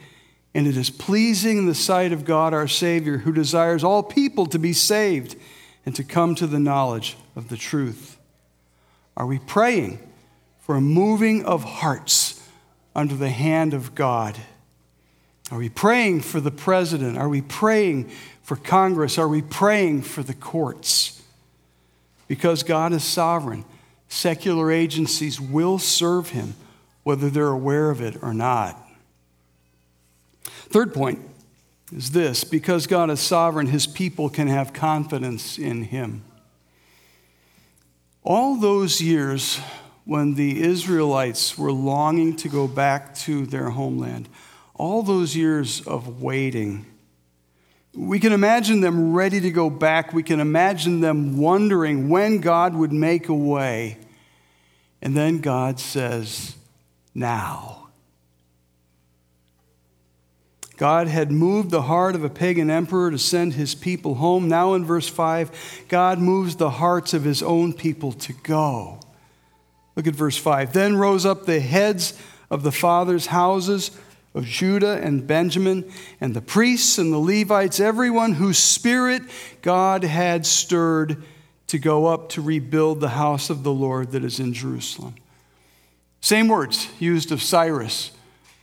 and 0.55 0.67
it 0.67 0.77
is 0.77 0.91
pleasing 0.91 1.59
in 1.59 1.67
the 1.67 1.75
sight 1.75 2.13
of 2.13 2.25
God 2.25 2.55
our 2.55 2.69
Savior, 2.69 3.19
who 3.19 3.33
desires 3.33 3.83
all 3.83 4.03
people 4.03 4.47
to 4.47 4.59
be 4.59 4.73
saved 4.73 5.37
and 5.85 5.95
to 5.97 6.05
come 6.05 6.35
to 6.37 6.47
the 6.47 6.59
knowledge 6.59 7.17
of 7.35 7.49
the 7.49 7.57
truth. 7.57 8.17
Are 9.17 9.27
we 9.27 9.39
praying 9.39 9.99
for 10.67 10.75
a 10.75 10.81
moving 10.81 11.45
of 11.45 11.63
hearts 11.63 12.43
under 12.93 13.15
the 13.15 13.29
hand 13.29 13.73
of 13.73 13.95
God? 13.95 14.37
Are 15.53 15.59
we 15.59 15.69
praying 15.69 16.23
for 16.23 16.41
the 16.41 16.51
president? 16.51 17.17
Are 17.17 17.29
we 17.29 17.41
praying 17.41 18.11
for 18.43 18.57
Congress? 18.57 19.17
Are 19.17 19.29
we 19.29 19.43
praying 19.43 20.03
for 20.03 20.25
the 20.25 20.35
courts? 20.35 21.23
Because 22.27 22.65
God 22.65 22.93
is 22.93 23.05
sovereign, 23.05 23.65
secular 24.09 24.73
agencies 24.73 25.41
will 25.41 25.79
serve 25.79 26.31
him 26.31 26.57
whether 27.05 27.31
they're 27.31 27.47
aware 27.47 27.91
of 27.91 28.01
it 28.01 28.21
or 28.21 28.35
not. 28.35 28.77
Third 30.43 30.93
point 30.93 31.21
is 31.93 32.11
this 32.11 32.43
because 32.43 32.89
God 32.89 33.09
is 33.11 33.21
sovereign, 33.21 33.69
his 33.69 33.87
people 33.87 34.29
can 34.29 34.49
have 34.49 34.73
confidence 34.73 35.59
in 35.59 35.85
him. 35.85 36.25
All 38.25 38.57
those 38.57 39.01
years 39.01 39.61
when 40.07 40.35
the 40.35 40.63
Israelites 40.63 41.59
were 41.59 41.73
longing 41.73 42.37
to 42.37 42.49
go 42.49 42.69
back 42.69 43.15
to 43.17 43.45
their 43.45 43.71
homeland, 43.71 44.29
all 44.75 45.03
those 45.03 45.37
years 45.37 45.81
of 45.81 46.23
waiting, 46.23 46.87
we 47.93 48.21
can 48.21 48.33
imagine 48.33 48.81
them 48.81 49.13
ready 49.13 49.41
to 49.41 49.51
go 49.51 49.69
back. 49.69 50.13
We 50.13 50.23
can 50.23 50.39
imagine 50.39 51.01
them 51.01 51.39
wondering 51.39 52.09
when 52.09 52.39
God 52.39 52.75
would 52.75 52.93
make 52.93 53.29
a 53.29 53.35
way. 53.35 53.99
And 55.03 55.17
then 55.17 55.41
God 55.41 55.81
says, 55.81 56.55
now. 57.15 57.89
God 60.77 61.09
had 61.09 61.33
moved 61.33 61.71
the 61.71 61.83
heart 61.83 62.15
of 62.15 62.23
a 62.23 62.29
pagan 62.29 62.71
emperor 62.71 63.11
to 63.11 63.19
send 63.19 63.55
his 63.55 63.75
people 63.75 64.17
home. 64.17 64.47
Now, 64.47 64.75
in 64.75 64.85
verse 64.85 65.09
5, 65.09 65.87
God 65.89 66.19
moves 66.19 66.57
the 66.57 66.71
hearts 66.71 67.15
of 67.15 67.25
his 67.25 67.43
own 67.43 67.73
people 67.73 68.13
to 68.13 68.35
go. 68.35 69.01
Look 69.97 70.07
at 70.07 70.15
verse 70.15 70.37
5. 70.37 70.73
Then 70.73 70.97
rose 70.97 71.27
up 71.27 71.47
the 71.47 71.61
heads 71.61 72.21
of 72.51 72.63
the 72.63 72.73
fathers' 72.73 73.27
houses 73.27 73.91
of 74.35 74.45
Judah 74.45 75.01
and 75.03 75.27
Benjamin, 75.27 75.91
and 76.21 76.35
the 76.35 76.43
priests 76.43 76.99
and 76.99 77.11
the 77.11 77.19
Levites, 77.19 77.81
everyone 77.81 78.35
whose 78.35 78.59
spirit 78.59 79.23
God 79.63 80.05
had 80.05 80.45
stirred 80.45 81.23
to 81.69 81.79
go 81.79 82.07
up 82.07 82.29
to 82.31 82.43
rebuild 82.43 83.01
the 83.01 83.09
house 83.09 83.49
of 83.49 83.63
the 83.63 83.73
Lord 83.73 84.13
that 84.13 84.23
is 84.23 84.39
in 84.39 84.53
Jerusalem. 84.53 85.15
Same 86.21 86.49
words 86.49 86.89
used 86.99 87.33
of 87.33 87.43
Cyrus. 87.43 88.11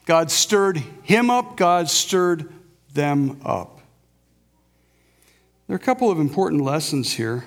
God 0.05 0.29
stirred 0.29 0.77
him 1.01 1.31
up, 1.31 1.57
God 1.57 1.89
stirred 1.89 2.53
them 2.93 3.41
up. 3.43 3.79
There 5.67 5.73
are 5.73 5.77
a 5.77 5.83
couple 5.83 6.11
of 6.11 6.19
important 6.19 6.61
lessons 6.61 7.13
here. 7.13 7.45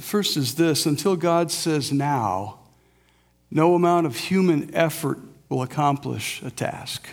First 0.00 0.36
is 0.36 0.56
this 0.56 0.84
until 0.84 1.16
God 1.16 1.50
says 1.50 1.90
now, 1.90 2.58
no 3.50 3.74
amount 3.74 4.06
of 4.06 4.16
human 4.16 4.74
effort 4.74 5.18
will 5.48 5.62
accomplish 5.62 6.42
a 6.42 6.50
task. 6.50 7.08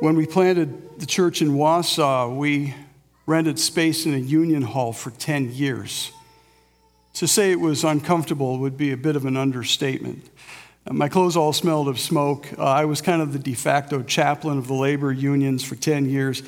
When 0.00 0.16
we 0.16 0.26
planted 0.26 1.00
the 1.00 1.06
church 1.06 1.42
in 1.42 1.52
Wausau, 1.52 2.36
we 2.36 2.74
rented 3.26 3.58
space 3.58 4.06
in 4.06 4.14
a 4.14 4.18
union 4.18 4.62
hall 4.62 4.92
for 4.92 5.10
10 5.10 5.52
years. 5.52 6.12
To 7.14 7.26
say 7.26 7.50
it 7.50 7.58
was 7.58 7.82
uncomfortable 7.82 8.58
would 8.58 8.76
be 8.76 8.92
a 8.92 8.96
bit 8.96 9.16
of 9.16 9.24
an 9.24 9.36
understatement. 9.36 10.30
Uh, 10.86 10.92
my 10.92 11.08
clothes 11.08 11.36
all 11.36 11.52
smelled 11.52 11.88
of 11.88 11.98
smoke. 11.98 12.48
Uh, 12.56 12.64
I 12.64 12.84
was 12.84 13.02
kind 13.02 13.20
of 13.20 13.32
the 13.32 13.38
de 13.40 13.54
facto 13.54 14.02
chaplain 14.02 14.56
of 14.56 14.68
the 14.68 14.74
labor 14.74 15.10
unions 15.10 15.64
for 15.64 15.74
10 15.74 16.08
years. 16.08 16.42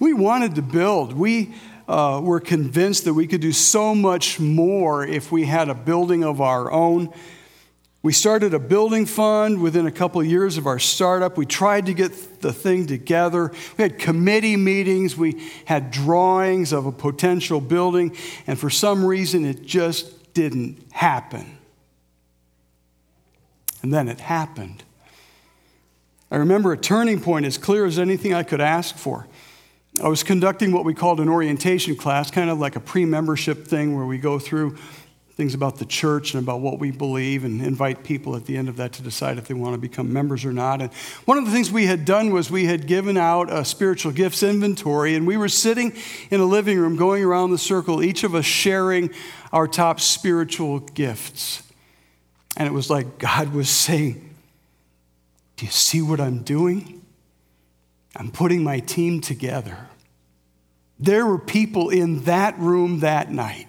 We 0.00 0.12
wanted 0.12 0.56
to 0.56 0.62
build. 0.62 1.12
We 1.12 1.54
uh, 1.88 2.20
were 2.22 2.40
convinced 2.40 3.04
that 3.04 3.14
we 3.14 3.26
could 3.26 3.40
do 3.40 3.52
so 3.52 3.94
much 3.94 4.40
more 4.40 5.06
if 5.06 5.30
we 5.30 5.44
had 5.44 5.68
a 5.68 5.74
building 5.74 6.24
of 6.24 6.40
our 6.40 6.70
own. 6.70 7.12
We 8.02 8.12
started 8.12 8.54
a 8.54 8.58
building 8.58 9.04
fund 9.04 9.60
within 9.60 9.86
a 9.86 9.90
couple 9.90 10.20
of 10.20 10.26
years 10.28 10.58
of 10.58 10.66
our 10.66 10.78
startup. 10.78 11.36
We 11.36 11.46
tried 11.46 11.86
to 11.86 11.94
get 11.94 12.40
the 12.40 12.52
thing 12.52 12.86
together. 12.86 13.50
We 13.76 13.82
had 13.82 13.98
committee 13.98 14.56
meetings. 14.56 15.16
We 15.16 15.42
had 15.64 15.90
drawings 15.90 16.72
of 16.72 16.86
a 16.86 16.92
potential 16.92 17.60
building. 17.60 18.16
And 18.46 18.58
for 18.58 18.70
some 18.70 19.04
reason, 19.04 19.44
it 19.44 19.64
just 19.66 20.34
didn't 20.34 20.84
happen. 20.92 21.58
And 23.82 23.92
then 23.92 24.08
it 24.08 24.20
happened. 24.20 24.84
I 26.30 26.36
remember 26.36 26.72
a 26.72 26.78
turning 26.78 27.20
point 27.20 27.46
as 27.46 27.58
clear 27.58 27.86
as 27.86 27.98
anything 27.98 28.34
I 28.34 28.42
could 28.42 28.60
ask 28.60 28.96
for. 28.96 29.26
I 30.02 30.08
was 30.08 30.22
conducting 30.22 30.72
what 30.72 30.84
we 30.84 30.92
called 30.92 31.20
an 31.20 31.28
orientation 31.28 31.96
class, 31.96 32.30
kind 32.30 32.50
of 32.50 32.58
like 32.58 32.76
a 32.76 32.80
pre 32.80 33.04
membership 33.04 33.66
thing 33.66 33.96
where 33.96 34.04
we 34.04 34.18
go 34.18 34.38
through 34.38 34.76
things 35.36 35.54
about 35.54 35.78
the 35.78 35.84
church 35.84 36.32
and 36.32 36.42
about 36.42 36.60
what 36.60 36.78
we 36.78 36.90
believe 36.90 37.44
and 37.44 37.60
invite 37.60 38.02
people 38.02 38.36
at 38.36 38.46
the 38.46 38.56
end 38.56 38.70
of 38.70 38.76
that 38.76 38.94
to 38.94 39.02
decide 39.02 39.36
if 39.36 39.46
they 39.46 39.54
want 39.54 39.74
to 39.74 39.78
become 39.78 40.10
members 40.10 40.46
or 40.46 40.52
not. 40.52 40.80
And 40.80 40.92
one 41.26 41.36
of 41.36 41.44
the 41.44 41.50
things 41.50 41.70
we 41.70 41.84
had 41.84 42.06
done 42.06 42.30
was 42.30 42.50
we 42.50 42.64
had 42.64 42.86
given 42.86 43.18
out 43.18 43.52
a 43.52 43.64
spiritual 43.64 44.12
gifts 44.12 44.42
inventory, 44.42 45.14
and 45.14 45.26
we 45.26 45.36
were 45.36 45.50
sitting 45.50 45.94
in 46.30 46.40
a 46.40 46.46
living 46.46 46.78
room 46.78 46.96
going 46.96 47.22
around 47.22 47.50
the 47.50 47.58
circle, 47.58 48.02
each 48.02 48.24
of 48.24 48.34
us 48.34 48.46
sharing 48.46 49.10
our 49.52 49.68
top 49.68 50.00
spiritual 50.00 50.80
gifts. 50.80 51.62
And 52.56 52.66
it 52.66 52.72
was 52.72 52.88
like 52.88 53.18
God 53.18 53.52
was 53.52 53.68
saying, 53.68 54.34
Do 55.56 55.66
you 55.66 55.72
see 55.72 56.00
what 56.00 56.18
I'm 56.18 56.42
doing? 56.42 57.02
I'm 58.14 58.30
putting 58.30 58.64
my 58.64 58.80
team 58.80 59.20
together. 59.20 59.85
There 60.98 61.26
were 61.26 61.38
people 61.38 61.90
in 61.90 62.24
that 62.24 62.58
room 62.58 63.00
that 63.00 63.30
night 63.30 63.66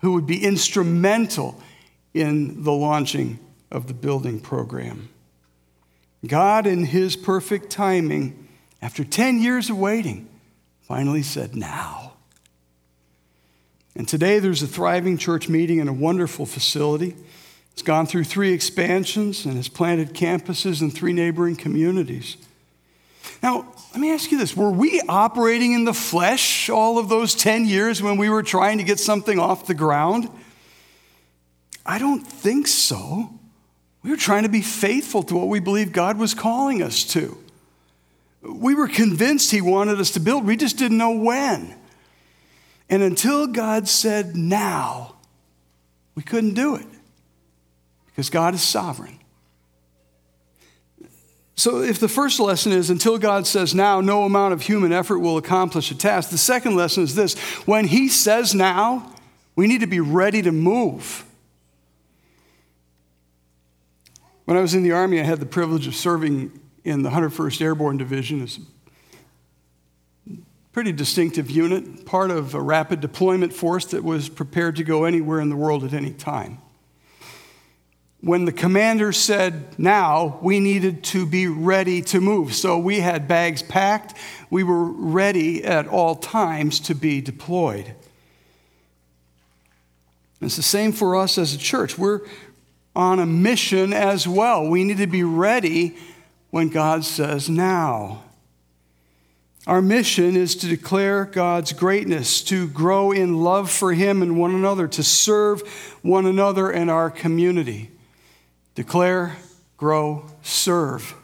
who 0.00 0.12
would 0.12 0.26
be 0.26 0.44
instrumental 0.44 1.60
in 2.14 2.64
the 2.64 2.72
launching 2.72 3.38
of 3.70 3.86
the 3.86 3.94
building 3.94 4.40
program. 4.40 5.08
God, 6.26 6.66
in 6.66 6.84
His 6.84 7.16
perfect 7.16 7.70
timing, 7.70 8.48
after 8.82 9.04
10 9.04 9.40
years 9.40 9.70
of 9.70 9.78
waiting, 9.78 10.28
finally 10.80 11.22
said, 11.22 11.54
Now. 11.54 12.14
And 13.94 14.08
today 14.08 14.38
there's 14.38 14.62
a 14.62 14.66
thriving 14.66 15.18
church 15.18 15.48
meeting 15.48 15.78
in 15.78 15.88
a 15.88 15.92
wonderful 15.92 16.46
facility. 16.46 17.16
It's 17.72 17.82
gone 17.82 18.06
through 18.06 18.24
three 18.24 18.52
expansions 18.52 19.44
and 19.44 19.54
has 19.54 19.68
planted 19.68 20.14
campuses 20.14 20.80
in 20.80 20.90
three 20.90 21.12
neighboring 21.12 21.56
communities. 21.56 22.36
Now, 23.42 23.72
let 23.92 24.00
me 24.00 24.12
ask 24.12 24.30
you 24.30 24.38
this 24.38 24.56
Were 24.56 24.70
we 24.70 25.00
operating 25.08 25.72
in 25.72 25.84
the 25.84 25.94
flesh 25.94 26.68
all 26.68 26.98
of 26.98 27.08
those 27.08 27.34
10 27.34 27.66
years 27.66 28.02
when 28.02 28.16
we 28.16 28.28
were 28.28 28.42
trying 28.42 28.78
to 28.78 28.84
get 28.84 29.00
something 29.00 29.38
off 29.38 29.66
the 29.66 29.74
ground? 29.74 30.28
I 31.86 31.98
don't 31.98 32.20
think 32.20 32.66
so. 32.66 33.30
We 34.02 34.10
were 34.10 34.16
trying 34.16 34.42
to 34.42 34.48
be 34.48 34.60
faithful 34.60 35.22
to 35.24 35.34
what 35.34 35.48
we 35.48 35.58
believed 35.58 35.92
God 35.92 36.18
was 36.18 36.34
calling 36.34 36.82
us 36.82 37.04
to. 37.12 37.36
We 38.42 38.74
were 38.74 38.88
convinced 38.88 39.50
He 39.50 39.60
wanted 39.60 40.00
us 40.00 40.12
to 40.12 40.20
build, 40.20 40.46
we 40.46 40.56
just 40.56 40.76
didn't 40.76 40.98
know 40.98 41.12
when. 41.12 41.74
And 42.90 43.02
until 43.02 43.46
God 43.46 43.88
said 43.88 44.36
now, 44.36 45.16
we 46.14 46.22
couldn't 46.22 46.54
do 46.54 46.76
it 46.76 46.86
because 48.06 48.30
God 48.30 48.54
is 48.54 48.62
sovereign. 48.62 49.17
So, 51.58 51.82
if 51.82 51.98
the 51.98 52.06
first 52.06 52.38
lesson 52.38 52.70
is 52.70 52.88
until 52.88 53.18
God 53.18 53.44
says 53.44 53.74
now, 53.74 54.00
no 54.00 54.22
amount 54.22 54.52
of 54.52 54.62
human 54.62 54.92
effort 54.92 55.18
will 55.18 55.36
accomplish 55.36 55.90
a 55.90 55.96
task, 55.96 56.30
the 56.30 56.38
second 56.38 56.76
lesson 56.76 57.02
is 57.02 57.16
this 57.16 57.36
when 57.66 57.88
He 57.88 58.08
says 58.08 58.54
now, 58.54 59.12
we 59.56 59.66
need 59.66 59.80
to 59.80 59.88
be 59.88 59.98
ready 59.98 60.40
to 60.40 60.52
move. 60.52 61.24
When 64.44 64.56
I 64.56 64.60
was 64.60 64.72
in 64.72 64.84
the 64.84 64.92
Army, 64.92 65.18
I 65.18 65.24
had 65.24 65.40
the 65.40 65.46
privilege 65.46 65.88
of 65.88 65.96
serving 65.96 66.60
in 66.84 67.02
the 67.02 67.10
101st 67.10 67.60
Airborne 67.60 67.96
Division. 67.96 68.40
It's 68.40 68.60
a 70.30 70.34
pretty 70.70 70.92
distinctive 70.92 71.50
unit, 71.50 72.06
part 72.06 72.30
of 72.30 72.54
a 72.54 72.62
rapid 72.62 73.00
deployment 73.00 73.52
force 73.52 73.86
that 73.86 74.04
was 74.04 74.28
prepared 74.28 74.76
to 74.76 74.84
go 74.84 75.06
anywhere 75.06 75.40
in 75.40 75.48
the 75.48 75.56
world 75.56 75.82
at 75.82 75.92
any 75.92 76.12
time 76.12 76.60
when 78.20 78.44
the 78.44 78.52
commander 78.52 79.12
said 79.12 79.78
now, 79.78 80.38
we 80.42 80.58
needed 80.58 81.04
to 81.04 81.24
be 81.24 81.46
ready 81.46 82.02
to 82.02 82.20
move. 82.20 82.52
So 82.54 82.78
we 82.78 83.00
had 83.00 83.28
bags 83.28 83.62
packed. 83.62 84.14
We 84.50 84.64
were 84.64 84.84
ready 84.84 85.64
at 85.64 85.86
all 85.86 86.16
times 86.16 86.80
to 86.80 86.94
be 86.94 87.20
deployed. 87.20 87.94
It's 90.40 90.56
the 90.56 90.62
same 90.62 90.92
for 90.92 91.16
us 91.16 91.38
as 91.38 91.54
a 91.54 91.58
church. 91.58 91.96
We're 91.96 92.20
on 92.94 93.20
a 93.20 93.26
mission 93.26 93.92
as 93.92 94.26
well. 94.26 94.68
We 94.68 94.82
need 94.82 94.98
to 94.98 95.06
be 95.06 95.22
ready 95.22 95.96
when 96.50 96.68
God 96.68 97.04
says 97.04 97.48
now. 97.48 98.24
Our 99.66 99.82
mission 99.82 100.34
is 100.34 100.56
to 100.56 100.66
declare 100.66 101.24
God's 101.24 101.72
greatness, 101.72 102.42
to 102.44 102.66
grow 102.68 103.12
in 103.12 103.42
love 103.42 103.70
for 103.70 103.92
Him 103.92 104.22
and 104.22 104.38
one 104.38 104.54
another, 104.54 104.88
to 104.88 105.02
serve 105.02 105.60
one 106.02 106.26
another 106.26 106.70
and 106.70 106.90
our 106.90 107.10
community. 107.10 107.90
Declare, 108.78 109.36
grow, 109.76 110.24
serve. 110.40 111.16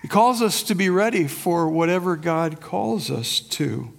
He 0.00 0.08
calls 0.08 0.40
us 0.40 0.62
to 0.62 0.74
be 0.74 0.88
ready 0.88 1.28
for 1.28 1.68
whatever 1.68 2.16
God 2.16 2.62
calls 2.62 3.10
us 3.10 3.38
to, 3.40 3.92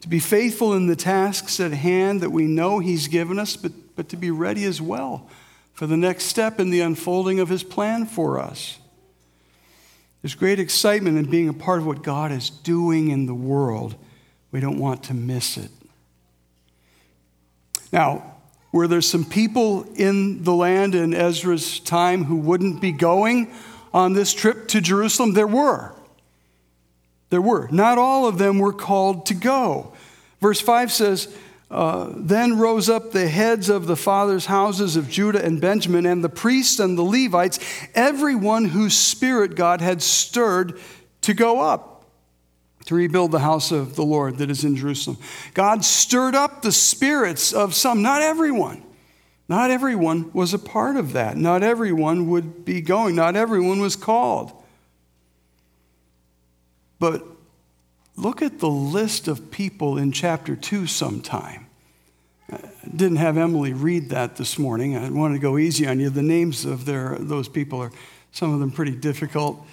to 0.00 0.08
be 0.08 0.18
faithful 0.18 0.72
in 0.72 0.86
the 0.86 0.96
tasks 0.96 1.60
at 1.60 1.72
hand 1.72 2.22
that 2.22 2.32
we 2.32 2.44
know 2.44 2.78
He's 2.78 3.08
given 3.08 3.38
us, 3.38 3.56
but, 3.56 3.72
but 3.94 4.08
to 4.08 4.16
be 4.16 4.30
ready 4.30 4.64
as 4.64 4.80
well 4.80 5.28
for 5.74 5.86
the 5.86 5.98
next 5.98 6.24
step 6.24 6.58
in 6.58 6.70
the 6.70 6.80
unfolding 6.80 7.40
of 7.40 7.50
His 7.50 7.62
plan 7.62 8.06
for 8.06 8.38
us. 8.38 8.78
There's 10.22 10.34
great 10.34 10.58
excitement 10.58 11.18
in 11.18 11.30
being 11.30 11.50
a 11.50 11.52
part 11.52 11.80
of 11.80 11.86
what 11.86 12.02
God 12.02 12.32
is 12.32 12.48
doing 12.48 13.10
in 13.10 13.26
the 13.26 13.34
world. 13.34 13.96
We 14.50 14.60
don't 14.60 14.78
want 14.78 15.02
to 15.04 15.14
miss 15.14 15.58
it. 15.58 15.70
Now, 17.92 18.35
were 18.72 18.88
there 18.88 19.00
some 19.00 19.24
people 19.24 19.84
in 19.94 20.42
the 20.42 20.54
land 20.54 20.94
in 20.94 21.14
Ezra's 21.14 21.80
time 21.80 22.24
who 22.24 22.36
wouldn't 22.36 22.80
be 22.80 22.92
going 22.92 23.52
on 23.94 24.12
this 24.12 24.34
trip 24.34 24.68
to 24.68 24.80
Jerusalem? 24.80 25.32
There 25.32 25.46
were. 25.46 25.94
There 27.30 27.40
were. 27.40 27.68
Not 27.70 27.98
all 27.98 28.26
of 28.26 28.38
them 28.38 28.58
were 28.58 28.72
called 28.72 29.26
to 29.26 29.34
go. 29.34 29.92
Verse 30.40 30.60
5 30.60 30.92
says, 30.92 31.34
uh, 31.70 32.12
Then 32.14 32.58
rose 32.58 32.88
up 32.88 33.12
the 33.12 33.28
heads 33.28 33.68
of 33.68 33.86
the 33.86 33.96
fathers' 33.96 34.46
houses 34.46 34.96
of 34.96 35.08
Judah 35.08 35.44
and 35.44 35.60
Benjamin, 35.60 36.06
and 36.06 36.22
the 36.22 36.28
priests 36.28 36.78
and 36.78 36.96
the 36.96 37.02
Levites, 37.02 37.58
everyone 37.94 38.66
whose 38.66 38.96
spirit 38.96 39.54
God 39.56 39.80
had 39.80 40.02
stirred 40.02 40.78
to 41.22 41.34
go 41.34 41.60
up 41.60 41.95
to 42.86 42.94
rebuild 42.94 43.32
the 43.32 43.40
house 43.40 43.72
of 43.72 43.96
the 43.96 44.04
Lord 44.04 44.38
that 44.38 44.50
is 44.50 44.64
in 44.64 44.76
Jerusalem. 44.76 45.18
God 45.54 45.84
stirred 45.84 46.34
up 46.34 46.62
the 46.62 46.72
spirits 46.72 47.52
of 47.52 47.74
some, 47.74 48.00
not 48.00 48.22
everyone. 48.22 48.82
Not 49.48 49.70
everyone 49.70 50.32
was 50.32 50.54
a 50.54 50.58
part 50.58 50.96
of 50.96 51.12
that. 51.12 51.36
Not 51.36 51.62
everyone 51.62 52.28
would 52.30 52.64
be 52.64 52.80
going. 52.80 53.14
Not 53.14 53.36
everyone 53.36 53.80
was 53.80 53.94
called. 53.94 54.52
But 56.98 57.24
look 58.16 58.42
at 58.42 58.58
the 58.58 58.68
list 58.68 59.28
of 59.28 59.50
people 59.50 59.98
in 59.98 60.10
chapter 60.10 60.56
2 60.56 60.86
sometime. 60.86 61.66
Didn't 62.94 63.18
have 63.18 63.36
Emily 63.36 63.72
read 63.72 64.10
that 64.10 64.36
this 64.36 64.58
morning. 64.58 64.96
I 64.96 65.10
wanted 65.10 65.34
to 65.34 65.40
go 65.40 65.58
easy 65.58 65.86
on 65.86 66.00
you. 66.00 66.10
The 66.10 66.22
names 66.22 66.64
of 66.64 66.84
their, 66.84 67.16
those 67.18 67.48
people 67.48 67.80
are, 67.80 67.92
some 68.32 68.54
of 68.54 68.60
them, 68.60 68.70
pretty 68.70 68.94
difficult. 68.94 69.64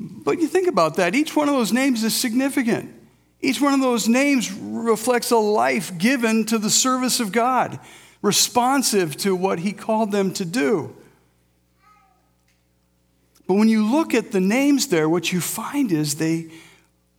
But 0.00 0.38
you 0.38 0.46
think 0.46 0.68
about 0.68 0.96
that. 0.96 1.14
Each 1.14 1.34
one 1.34 1.48
of 1.48 1.54
those 1.54 1.72
names 1.72 2.04
is 2.04 2.14
significant. 2.14 2.94
Each 3.40 3.60
one 3.60 3.74
of 3.74 3.80
those 3.80 4.08
names 4.08 4.52
reflects 4.52 5.30
a 5.30 5.36
life 5.36 5.96
given 5.98 6.44
to 6.46 6.58
the 6.58 6.70
service 6.70 7.20
of 7.20 7.32
God, 7.32 7.78
responsive 8.22 9.16
to 9.18 9.34
what 9.34 9.60
He 9.60 9.72
called 9.72 10.12
them 10.12 10.32
to 10.34 10.44
do. 10.44 10.94
But 13.46 13.54
when 13.54 13.68
you 13.68 13.84
look 13.84 14.12
at 14.12 14.32
the 14.32 14.40
names 14.40 14.88
there, 14.88 15.08
what 15.08 15.32
you 15.32 15.40
find 15.40 15.90
is 15.90 16.16
they 16.16 16.50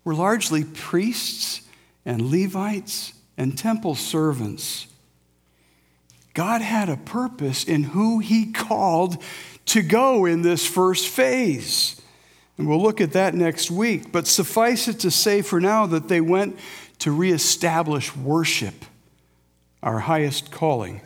were 0.03 0.13
largely 0.13 0.63
priests 0.63 1.61
and 2.05 2.29
Levites 2.29 3.13
and 3.37 3.57
temple 3.57 3.95
servants. 3.95 4.87
God 6.33 6.61
had 6.61 6.89
a 6.89 6.97
purpose 6.97 7.63
in 7.63 7.83
who 7.83 8.19
He 8.19 8.51
called 8.51 9.21
to 9.65 9.81
go 9.81 10.25
in 10.25 10.41
this 10.41 10.65
first 10.65 11.07
phase. 11.07 11.98
And 12.59 12.67
we'll 12.67 12.81
look 12.81 12.99
at 12.99 13.13
that 13.13 13.33
next 13.33 13.71
week. 13.71 14.11
But 14.11 14.27
suffice 14.27 14.89
it 14.89 14.99
to 14.99 15.11
say 15.11 15.41
for 15.41 15.61
now 15.61 15.85
that 15.85 16.09
they 16.09 16.19
went 16.19 16.59
to 16.99 17.09
reestablish 17.09 18.13
worship, 18.13 18.83
our 19.81 19.99
highest 19.99 20.51
calling. 20.51 20.99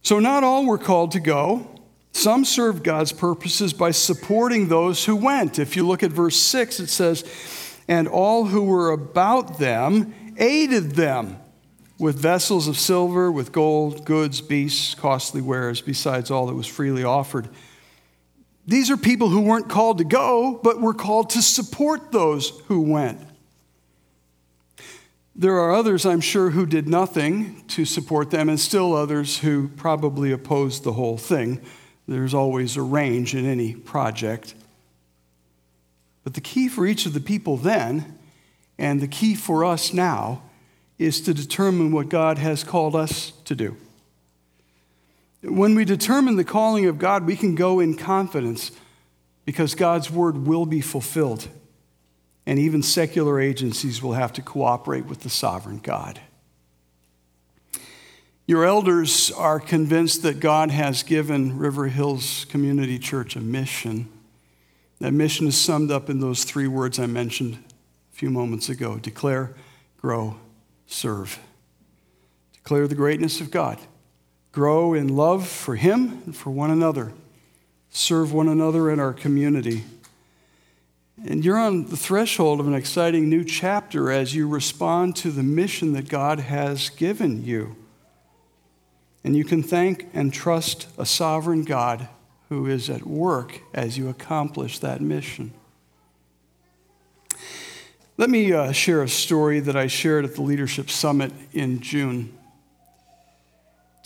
So, 0.00 0.18
not 0.18 0.44
all 0.44 0.64
were 0.64 0.78
called 0.78 1.12
to 1.12 1.20
go. 1.20 1.82
Some 2.12 2.46
served 2.46 2.82
God's 2.82 3.12
purposes 3.12 3.74
by 3.74 3.90
supporting 3.90 4.68
those 4.68 5.04
who 5.04 5.14
went. 5.14 5.58
If 5.58 5.76
you 5.76 5.86
look 5.86 6.02
at 6.02 6.10
verse 6.10 6.36
6, 6.36 6.80
it 6.80 6.88
says, 6.88 7.22
And 7.86 8.08
all 8.08 8.46
who 8.46 8.62
were 8.62 8.90
about 8.90 9.58
them 9.58 10.14
aided 10.38 10.92
them 10.92 11.36
with 11.98 12.18
vessels 12.18 12.66
of 12.66 12.78
silver, 12.78 13.30
with 13.30 13.52
gold, 13.52 14.06
goods, 14.06 14.40
beasts, 14.40 14.94
costly 14.94 15.42
wares, 15.42 15.82
besides 15.82 16.30
all 16.30 16.46
that 16.46 16.54
was 16.54 16.66
freely 16.66 17.04
offered. 17.04 17.50
These 18.66 18.90
are 18.90 18.96
people 18.96 19.28
who 19.28 19.40
weren't 19.40 19.68
called 19.68 19.98
to 19.98 20.04
go, 20.04 20.60
but 20.62 20.80
were 20.80 20.94
called 20.94 21.30
to 21.30 21.42
support 21.42 22.12
those 22.12 22.50
who 22.66 22.82
went. 22.82 23.20
There 25.34 25.58
are 25.58 25.72
others, 25.72 26.04
I'm 26.04 26.20
sure, 26.20 26.50
who 26.50 26.66
did 26.66 26.86
nothing 26.86 27.64
to 27.68 27.84
support 27.84 28.30
them, 28.30 28.48
and 28.48 28.60
still 28.60 28.94
others 28.94 29.38
who 29.38 29.68
probably 29.68 30.32
opposed 30.32 30.84
the 30.84 30.92
whole 30.92 31.16
thing. 31.16 31.60
There's 32.06 32.34
always 32.34 32.76
a 32.76 32.82
range 32.82 33.34
in 33.34 33.46
any 33.46 33.74
project. 33.74 34.54
But 36.24 36.34
the 36.34 36.40
key 36.40 36.68
for 36.68 36.86
each 36.86 37.06
of 37.06 37.14
the 37.14 37.20
people 37.20 37.56
then, 37.56 38.18
and 38.78 39.00
the 39.00 39.08
key 39.08 39.34
for 39.34 39.64
us 39.64 39.94
now, 39.94 40.42
is 40.98 41.20
to 41.22 41.32
determine 41.32 41.92
what 41.92 42.10
God 42.10 42.36
has 42.36 42.62
called 42.62 42.94
us 42.94 43.32
to 43.46 43.54
do. 43.54 43.76
When 45.42 45.74
we 45.74 45.84
determine 45.84 46.36
the 46.36 46.44
calling 46.44 46.86
of 46.86 46.98
God, 46.98 47.26
we 47.26 47.36
can 47.36 47.54
go 47.54 47.80
in 47.80 47.96
confidence 47.96 48.72
because 49.44 49.74
God's 49.74 50.10
word 50.10 50.46
will 50.46 50.66
be 50.66 50.80
fulfilled. 50.80 51.48
And 52.46 52.58
even 52.58 52.82
secular 52.82 53.40
agencies 53.40 54.02
will 54.02 54.12
have 54.12 54.32
to 54.34 54.42
cooperate 54.42 55.06
with 55.06 55.20
the 55.20 55.30
sovereign 55.30 55.78
God. 55.78 56.20
Your 58.46 58.64
elders 58.64 59.30
are 59.30 59.60
convinced 59.60 60.22
that 60.22 60.40
God 60.40 60.72
has 60.72 61.04
given 61.04 61.56
River 61.56 61.86
Hills 61.86 62.46
Community 62.46 62.98
Church 62.98 63.36
a 63.36 63.40
mission. 63.40 64.08
That 64.98 65.12
mission 65.12 65.46
is 65.46 65.56
summed 65.56 65.92
up 65.92 66.10
in 66.10 66.18
those 66.18 66.42
three 66.42 66.66
words 66.66 66.98
I 66.98 67.06
mentioned 67.06 67.62
a 68.12 68.16
few 68.16 68.28
moments 68.28 68.68
ago 68.68 68.98
declare, 68.98 69.54
grow, 69.98 70.36
serve. 70.86 71.38
Declare 72.54 72.88
the 72.88 72.96
greatness 72.96 73.40
of 73.40 73.50
God. 73.50 73.78
Grow 74.52 74.94
in 74.94 75.14
love 75.16 75.46
for 75.46 75.76
Him 75.76 76.22
and 76.26 76.36
for 76.36 76.50
one 76.50 76.70
another. 76.70 77.12
Serve 77.90 78.32
one 78.32 78.48
another 78.48 78.90
in 78.90 78.98
our 78.98 79.12
community. 79.12 79.84
And 81.26 81.44
you're 81.44 81.58
on 81.58 81.86
the 81.86 81.96
threshold 81.96 82.60
of 82.60 82.66
an 82.66 82.74
exciting 82.74 83.28
new 83.28 83.44
chapter 83.44 84.10
as 84.10 84.34
you 84.34 84.48
respond 84.48 85.16
to 85.16 85.30
the 85.30 85.42
mission 85.42 85.92
that 85.92 86.08
God 86.08 86.40
has 86.40 86.88
given 86.88 87.44
you. 87.44 87.76
And 89.22 89.36
you 89.36 89.44
can 89.44 89.62
thank 89.62 90.08
and 90.14 90.32
trust 90.32 90.88
a 90.96 91.04
sovereign 91.04 91.64
God 91.64 92.08
who 92.48 92.66
is 92.66 92.88
at 92.88 93.06
work 93.06 93.60
as 93.74 93.98
you 93.98 94.08
accomplish 94.08 94.78
that 94.78 95.00
mission. 95.00 95.52
Let 98.16 98.30
me 98.30 98.52
uh, 98.52 98.72
share 98.72 99.02
a 99.02 99.08
story 99.08 99.60
that 99.60 99.76
I 99.76 99.86
shared 99.86 100.24
at 100.24 100.34
the 100.34 100.42
Leadership 100.42 100.90
Summit 100.90 101.32
in 101.52 101.80
June. 101.80 102.36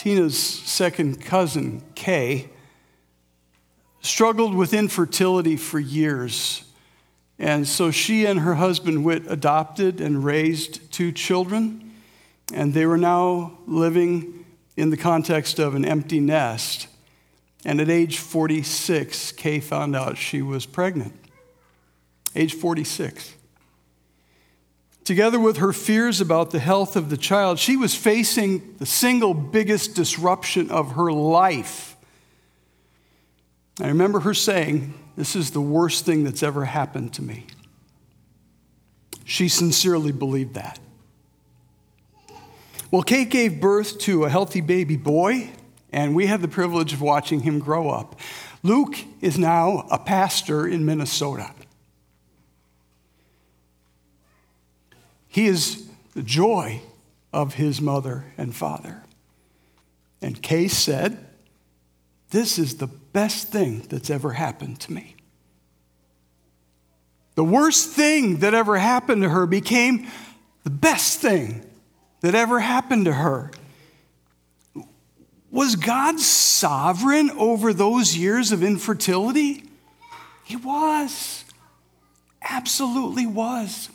Tina's 0.05 0.39
second 0.39 1.23
cousin, 1.23 1.83
Kay, 1.95 2.51
struggled 4.03 4.55
with 4.55 4.75
infertility 4.75 5.57
for 5.57 5.81
years. 5.81 6.63
And 7.39 7.67
so 7.67 7.91
she 7.91 8.27
and 8.27 8.41
her 8.41 8.57
husband 8.57 9.03
Whit 9.03 9.23
adopted 9.29 10.03
and 10.03 10.23
raised 10.23 10.93
two 10.93 11.11
children, 11.11 11.95
and 12.53 12.75
they 12.75 12.85
were 12.85 12.99
now 12.99 13.57
living 13.67 14.45
in 14.77 14.91
the 14.91 14.99
context 14.99 15.59
of 15.59 15.75
an 15.75 15.87
empty 15.87 16.21
nest. 16.21 16.87
And 17.65 17.81
at 17.81 17.89
age 17.89 18.19
46, 18.19 19.33
Kay 19.33 19.59
found 19.59 19.97
out 19.97 20.19
she 20.19 20.43
was 20.43 20.67
pregnant. 20.67 21.15
Age 22.37 22.53
46. 22.53 23.33
Together 25.05 25.39
with 25.39 25.59
her 25.59 25.73
fears 25.73 26.21
about 26.21 26.51
the 26.51 26.59
health 26.59 26.97
of 26.97 27.11
the 27.11 27.17
child, 27.17 27.59
she 27.59 27.77
was 27.77 27.95
facing 27.95 28.75
the 28.79 28.87
single 28.87 29.35
biggest 29.35 29.95
disruption 29.95 30.71
of 30.71 30.93
her 30.93 31.13
life. 31.13 31.97
I 33.81 33.89
remember 33.89 34.21
her 34.21 34.33
saying, 34.33 34.95
This 35.17 35.37
is 35.37 35.51
the 35.51 35.61
worst 35.61 36.07
thing 36.07 36.25
that's 36.25 36.43
ever 36.43 36.65
happened 36.65 37.13
to 37.15 37.23
me. 37.23 37.47
She 39.27 39.49
sincerely 39.49 40.13
believed 40.13 40.55
that. 40.55 40.79
Well, 42.91 43.03
Kay 43.03 43.25
gave 43.25 43.61
birth 43.61 43.99
to 44.01 44.25
a 44.25 44.31
healthy 44.31 44.61
baby 44.61 44.97
boy, 44.97 45.51
and 45.93 46.15
we 46.15 46.27
had 46.27 46.41
the 46.41 46.49
privilege 46.49 46.93
of 46.93 47.03
watching 47.03 47.41
him 47.41 47.59
grow 47.59 47.91
up. 47.91 48.19
Luke 48.63 48.97
is 49.21 49.37
now 49.37 49.87
a 49.91 49.99
pastor 49.99 50.67
in 50.67 50.87
Minnesota. 50.87 51.51
He 55.35 55.47
is 55.47 55.89
the 56.15 56.23
joy 56.23 56.81
of 57.33 57.55
his 57.55 57.81
mother 57.81 58.33
and 58.39 58.55
father. 58.55 59.03
And 60.23 60.41
Kay 60.41 60.69
said, 60.69 61.27
This 62.31 62.57
is 62.57 62.77
the 62.77 62.87
best 62.87 63.49
thing 63.49 63.85
that's 63.89 64.11
ever 64.11 64.35
happened 64.35 64.79
to 64.83 64.93
me. 64.93 65.17
The 67.35 67.43
worst 67.43 67.91
thing 67.91 68.39
that 68.39 68.55
ever 68.55 68.77
happened 68.77 69.23
to 69.23 69.29
her 69.29 69.45
became 69.45 70.07
the 70.63 70.71
best 70.71 71.19
thing 71.19 71.69
that 72.21 72.37
ever 72.37 72.61
happened 72.61 73.07
to 73.07 73.15
her. 73.15 73.51
Was 75.51 75.75
God 75.75 76.21
sovereign 76.21 77.31
over 77.31 77.73
those 77.73 78.17
years 78.17 78.53
of 78.53 78.63
infertility? 78.63 79.65
He 80.45 80.55
was. 80.55 81.45
Absolutely 82.41 83.27
was. 83.27 83.89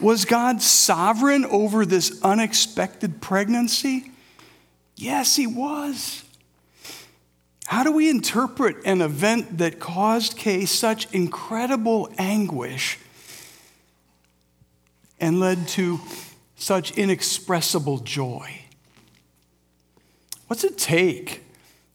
Was 0.00 0.24
God 0.24 0.62
sovereign 0.62 1.44
over 1.44 1.84
this 1.84 2.20
unexpected 2.22 3.20
pregnancy? 3.20 4.10
Yes, 4.96 5.36
He 5.36 5.46
was. 5.46 6.24
How 7.66 7.84
do 7.84 7.92
we 7.92 8.10
interpret 8.10 8.76
an 8.84 9.02
event 9.02 9.58
that 9.58 9.78
caused 9.78 10.36
Kay 10.36 10.64
such 10.64 11.12
incredible 11.12 12.12
anguish 12.18 12.98
and 15.20 15.38
led 15.38 15.68
to 15.68 16.00
such 16.56 16.92
inexpressible 16.92 17.98
joy. 17.98 18.62
What's 20.46 20.64
it 20.64 20.76
take 20.76 21.42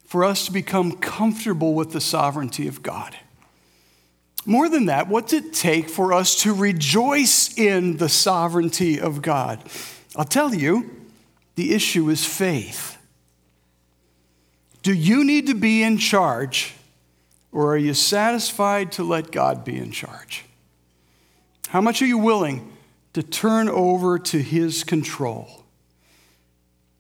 for 0.05 0.23
us 0.23 0.45
to 0.45 0.51
become 0.51 0.93
comfortable 0.93 1.73
with 1.73 1.91
the 1.91 2.01
sovereignty 2.01 2.67
of 2.67 2.81
God? 2.81 3.15
More 4.45 4.69
than 4.69 4.85
that, 4.85 5.07
what's 5.07 5.33
it 5.33 5.53
take 5.53 5.89
for 5.89 6.13
us 6.13 6.41
to 6.43 6.53
rejoice 6.53 7.57
in 7.57 7.97
the 7.97 8.09
sovereignty 8.09 8.99
of 8.99 9.21
God? 9.21 9.63
I'll 10.15 10.23
tell 10.23 10.53
you, 10.53 10.91
the 11.55 11.73
issue 11.73 12.09
is 12.09 12.25
faith. 12.25 12.97
Do 14.83 14.93
you 14.93 15.23
need 15.23 15.47
to 15.47 15.55
be 15.55 15.81
in 15.81 15.97
charge, 15.97 16.75
or 17.51 17.73
are 17.73 17.77
you 17.77 17.95
satisfied 17.95 18.91
to 18.93 19.03
let 19.03 19.31
God 19.31 19.65
be 19.65 19.77
in 19.77 19.91
charge? 19.91 20.45
How 21.69 21.81
much 21.81 22.01
are 22.03 22.07
you 22.07 22.19
willing 22.19 22.71
to 23.13 23.23
turn 23.23 23.67
over 23.67 24.19
to 24.19 24.41
His 24.41 24.83
control? 24.83 25.63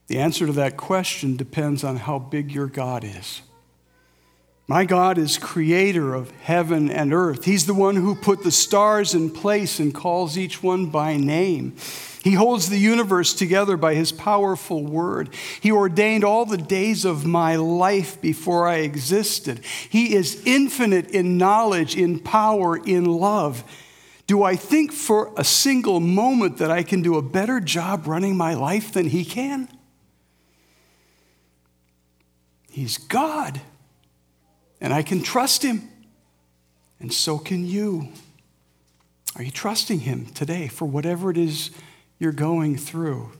The 0.07 0.17
answer 0.17 0.47
to 0.47 0.53
that 0.53 0.77
question 0.77 1.35
depends 1.35 1.83
on 1.83 1.97
how 1.97 2.17
big 2.17 2.51
your 2.51 2.67
God 2.67 3.03
is. 3.03 3.41
My 4.67 4.83
God 4.83 5.19
is 5.19 5.37
creator 5.37 6.15
of 6.15 6.31
heaven 6.41 6.89
and 6.89 7.13
earth. 7.13 7.45
He's 7.45 7.67
the 7.67 7.73
one 7.75 7.95
who 7.95 8.15
put 8.15 8.43
the 8.43 8.51
stars 8.51 9.13
in 9.13 9.29
place 9.29 9.79
and 9.79 9.93
calls 9.93 10.37
each 10.37 10.63
one 10.63 10.87
by 10.87 11.17
name. 11.17 11.75
He 12.23 12.31
holds 12.31 12.69
the 12.69 12.79
universe 12.79 13.35
together 13.35 13.77
by 13.77 13.93
his 13.93 14.11
powerful 14.11 14.83
word. 14.83 15.29
He 15.61 15.71
ordained 15.71 16.23
all 16.23 16.47
the 16.47 16.57
days 16.57 17.05
of 17.05 17.23
my 17.23 17.55
life 17.57 18.19
before 18.19 18.67
I 18.67 18.77
existed. 18.77 19.61
He 19.87 20.15
is 20.15 20.41
infinite 20.43 21.11
in 21.11 21.37
knowledge, 21.37 21.95
in 21.95 22.19
power, 22.19 22.77
in 22.77 23.05
love. 23.05 23.63
Do 24.25 24.41
I 24.41 24.55
think 24.55 24.91
for 24.91 25.31
a 25.37 25.43
single 25.43 25.99
moment 25.99 26.57
that 26.57 26.71
I 26.71 26.81
can 26.81 27.03
do 27.03 27.15
a 27.15 27.21
better 27.21 27.59
job 27.59 28.07
running 28.07 28.35
my 28.35 28.55
life 28.55 28.91
than 28.91 29.09
He 29.09 29.23
can? 29.23 29.69
He's 32.71 32.97
God, 32.97 33.61
and 34.81 34.93
I 34.93 35.01
can 35.03 35.21
trust 35.21 35.63
Him, 35.63 35.89
and 36.99 37.11
so 37.13 37.37
can 37.37 37.65
you. 37.65 38.09
Are 39.35 39.43
you 39.43 39.51
trusting 39.51 40.01
Him 40.01 40.27
today 40.27 40.67
for 40.67 40.85
whatever 40.85 41.29
it 41.29 41.37
is 41.37 41.71
you're 42.19 42.31
going 42.31 42.77
through? 42.77 43.31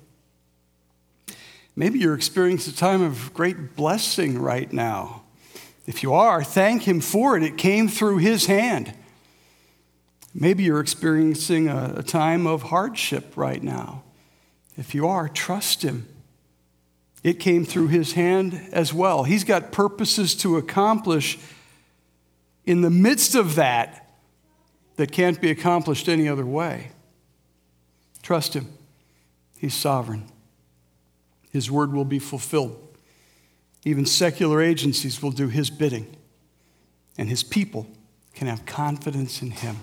Maybe 1.76 2.00
you're 2.00 2.15
experiencing 2.15 2.74
a 2.74 2.78
time 2.78 3.02
of 3.02 3.34
great 3.34 3.76
blessing 3.76 4.39
right 4.39 4.71
now. 4.71 5.24
If 5.86 6.04
you 6.04 6.13
are, 6.13 6.43
thank 6.43 6.84
Him 6.84 7.02
for 7.02 7.38
it. 7.38 7.43
It 7.43 7.58
came 7.58 7.88
through 7.88 8.17
His 8.17 8.45
hand. 8.45 8.93
Maybe 10.34 10.63
you're 10.63 10.82
experiencing 10.82 11.69
a, 11.69 11.95
a 11.98 12.04
time 12.04 12.48
of 12.48 12.63
hardship 12.63 13.34
right 13.36 13.62
now. 13.62 14.04
If 14.77 14.94
you 14.94 15.08
are, 15.08 15.29
trust 15.29 15.83
Him. 15.83 16.08
It 17.26 17.40
came 17.40 17.65
through 17.65 17.88
His 17.88 18.12
hand 18.13 18.69
as 18.71 18.94
well. 18.94 19.23
He's 19.23 19.44
got 19.44 19.71
purposes 19.71 20.36
to 20.36 20.58
accomplish 20.58 21.40
in 22.67 22.82
the 22.82 22.92
midst 22.92 23.34
of 23.34 23.56
that 23.56 24.15
that 24.98 25.12
can't 25.12 25.42
be 25.42 25.50
accomplished 25.50 26.08
any 26.08 26.30
other 26.30 26.46
way. 26.46 26.92
Trust 28.21 28.54
Him. 28.54 28.67
He's 29.58 29.73
sovereign. 29.73 30.26
His 31.52 31.71
word 31.71 31.94
will 31.94 32.06
be 32.06 32.19
fulfilled. 32.19 32.96
Even 33.84 34.06
secular 34.06 34.62
agencies 34.62 35.23
will 35.23 35.32
do 35.32 35.48
His 35.48 35.71
bidding, 35.71 36.15
and 37.17 37.28
His 37.28 37.42
people 37.42 37.88
can 38.36 38.48
have 38.48 38.67
confidence 38.67 39.42
in 39.42 39.50
Him. 39.50 39.78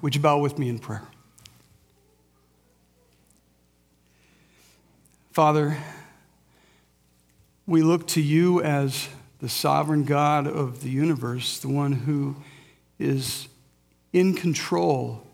Would 0.00 0.14
you 0.14 0.22
bow 0.22 0.38
with 0.38 0.58
me 0.58 0.70
in 0.70 0.78
prayer? 0.78 1.06
Father, 5.30 5.76
we 7.66 7.82
look 7.82 8.06
to 8.08 8.20
you 8.20 8.62
as 8.62 9.08
the 9.40 9.48
sovereign 9.48 10.04
God 10.04 10.46
of 10.46 10.82
the 10.82 10.90
universe, 10.90 11.58
the 11.58 11.68
one 11.68 11.92
who 11.92 12.36
is 12.98 13.48
in 14.12 14.34
control, 14.34 15.26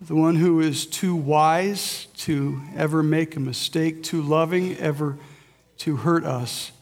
the 0.00 0.14
one 0.14 0.36
who 0.36 0.60
is 0.60 0.86
too 0.86 1.14
wise 1.14 2.06
to 2.18 2.60
ever 2.76 3.02
make 3.02 3.36
a 3.36 3.40
mistake, 3.40 4.02
too 4.02 4.22
loving 4.22 4.76
ever 4.78 5.18
to 5.78 5.96
hurt 5.96 6.24
us. 6.24 6.72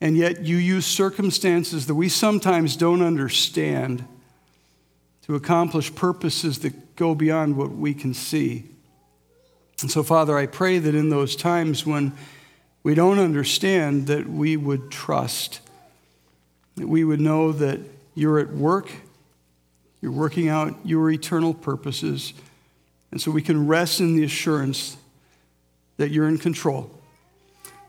And 0.00 0.16
yet 0.16 0.42
you 0.42 0.56
use 0.56 0.84
circumstances 0.84 1.86
that 1.86 1.94
we 1.94 2.08
sometimes 2.08 2.76
don't 2.76 3.02
understand 3.02 4.04
to 5.22 5.34
accomplish 5.34 5.94
purposes 5.94 6.58
that 6.58 6.96
go 6.96 7.14
beyond 7.14 7.56
what 7.56 7.70
we 7.70 7.94
can 7.94 8.12
see. 8.12 8.64
And 9.80 9.90
so, 9.90 10.02
Father, 10.02 10.36
I 10.36 10.46
pray 10.46 10.78
that 10.78 10.94
in 10.94 11.08
those 11.08 11.36
times 11.36 11.86
when 11.86 12.12
we 12.84 12.94
don't 12.94 13.18
understand, 13.18 14.06
that 14.06 14.28
we 14.28 14.56
would 14.56 14.90
trust, 14.90 15.60
that 16.76 16.86
we 16.86 17.02
would 17.02 17.20
know 17.20 17.50
that 17.50 17.80
you're 18.14 18.38
at 18.38 18.52
work, 18.52 18.92
you're 20.00 20.12
working 20.12 20.48
out 20.48 20.76
your 20.84 21.10
eternal 21.10 21.54
purposes, 21.54 22.34
and 23.10 23.20
so 23.20 23.30
we 23.30 23.42
can 23.42 23.66
rest 23.66 24.00
in 24.00 24.14
the 24.14 24.22
assurance 24.22 24.96
that 25.96 26.10
you're 26.10 26.28
in 26.28 26.38
control. 26.38 26.90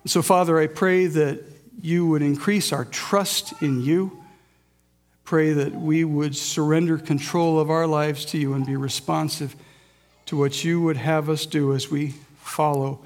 So, 0.05 0.21
Father, 0.21 0.59
I 0.59 0.67
pray 0.67 1.07
that 1.07 1.43
you 1.81 2.07
would 2.07 2.21
increase 2.21 2.71
our 2.71 2.85
trust 2.85 3.61
in 3.61 3.81
you. 3.81 4.23
Pray 5.23 5.51
that 5.53 5.73
we 5.73 6.03
would 6.03 6.35
surrender 6.35 6.97
control 6.97 7.59
of 7.59 7.69
our 7.69 7.87
lives 7.87 8.23
to 8.25 8.37
you 8.37 8.53
and 8.53 8.65
be 8.65 8.75
responsive 8.75 9.55
to 10.27 10.37
what 10.37 10.63
you 10.63 10.81
would 10.81 10.97
have 10.97 11.29
us 11.29 11.45
do 11.45 11.73
as 11.73 11.89
we 11.89 12.13
follow. 12.37 12.99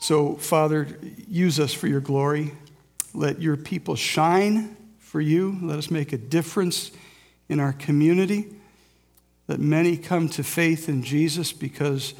So, 0.00 0.34
Father, 0.36 0.88
use 1.28 1.60
us 1.60 1.72
for 1.72 1.86
your 1.86 2.00
glory. 2.00 2.52
Let 3.14 3.40
your 3.40 3.56
people 3.56 3.94
shine 3.94 4.76
for 4.98 5.20
you. 5.20 5.58
Let 5.62 5.78
us 5.78 5.90
make 5.90 6.12
a 6.12 6.18
difference 6.18 6.90
in 7.48 7.60
our 7.60 7.74
community. 7.74 8.48
Let 9.46 9.60
many 9.60 9.96
come 9.96 10.28
to 10.30 10.42
faith 10.42 10.88
in 10.88 11.02
Jesus 11.02 11.52
because 11.52 12.14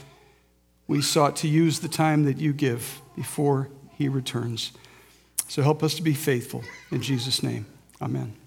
we 0.86 1.00
sought 1.00 1.36
to 1.36 1.48
use 1.48 1.80
the 1.80 1.88
time 1.88 2.24
that 2.24 2.38
you 2.38 2.52
give 2.52 3.00
before 3.16 3.70
he 3.96 4.08
returns. 4.08 4.72
So 5.48 5.62
help 5.62 5.82
us 5.82 5.94
to 5.94 6.02
be 6.02 6.14
faithful. 6.14 6.64
In 6.90 7.00
Jesus' 7.00 7.42
name, 7.42 7.66
amen. 8.02 8.39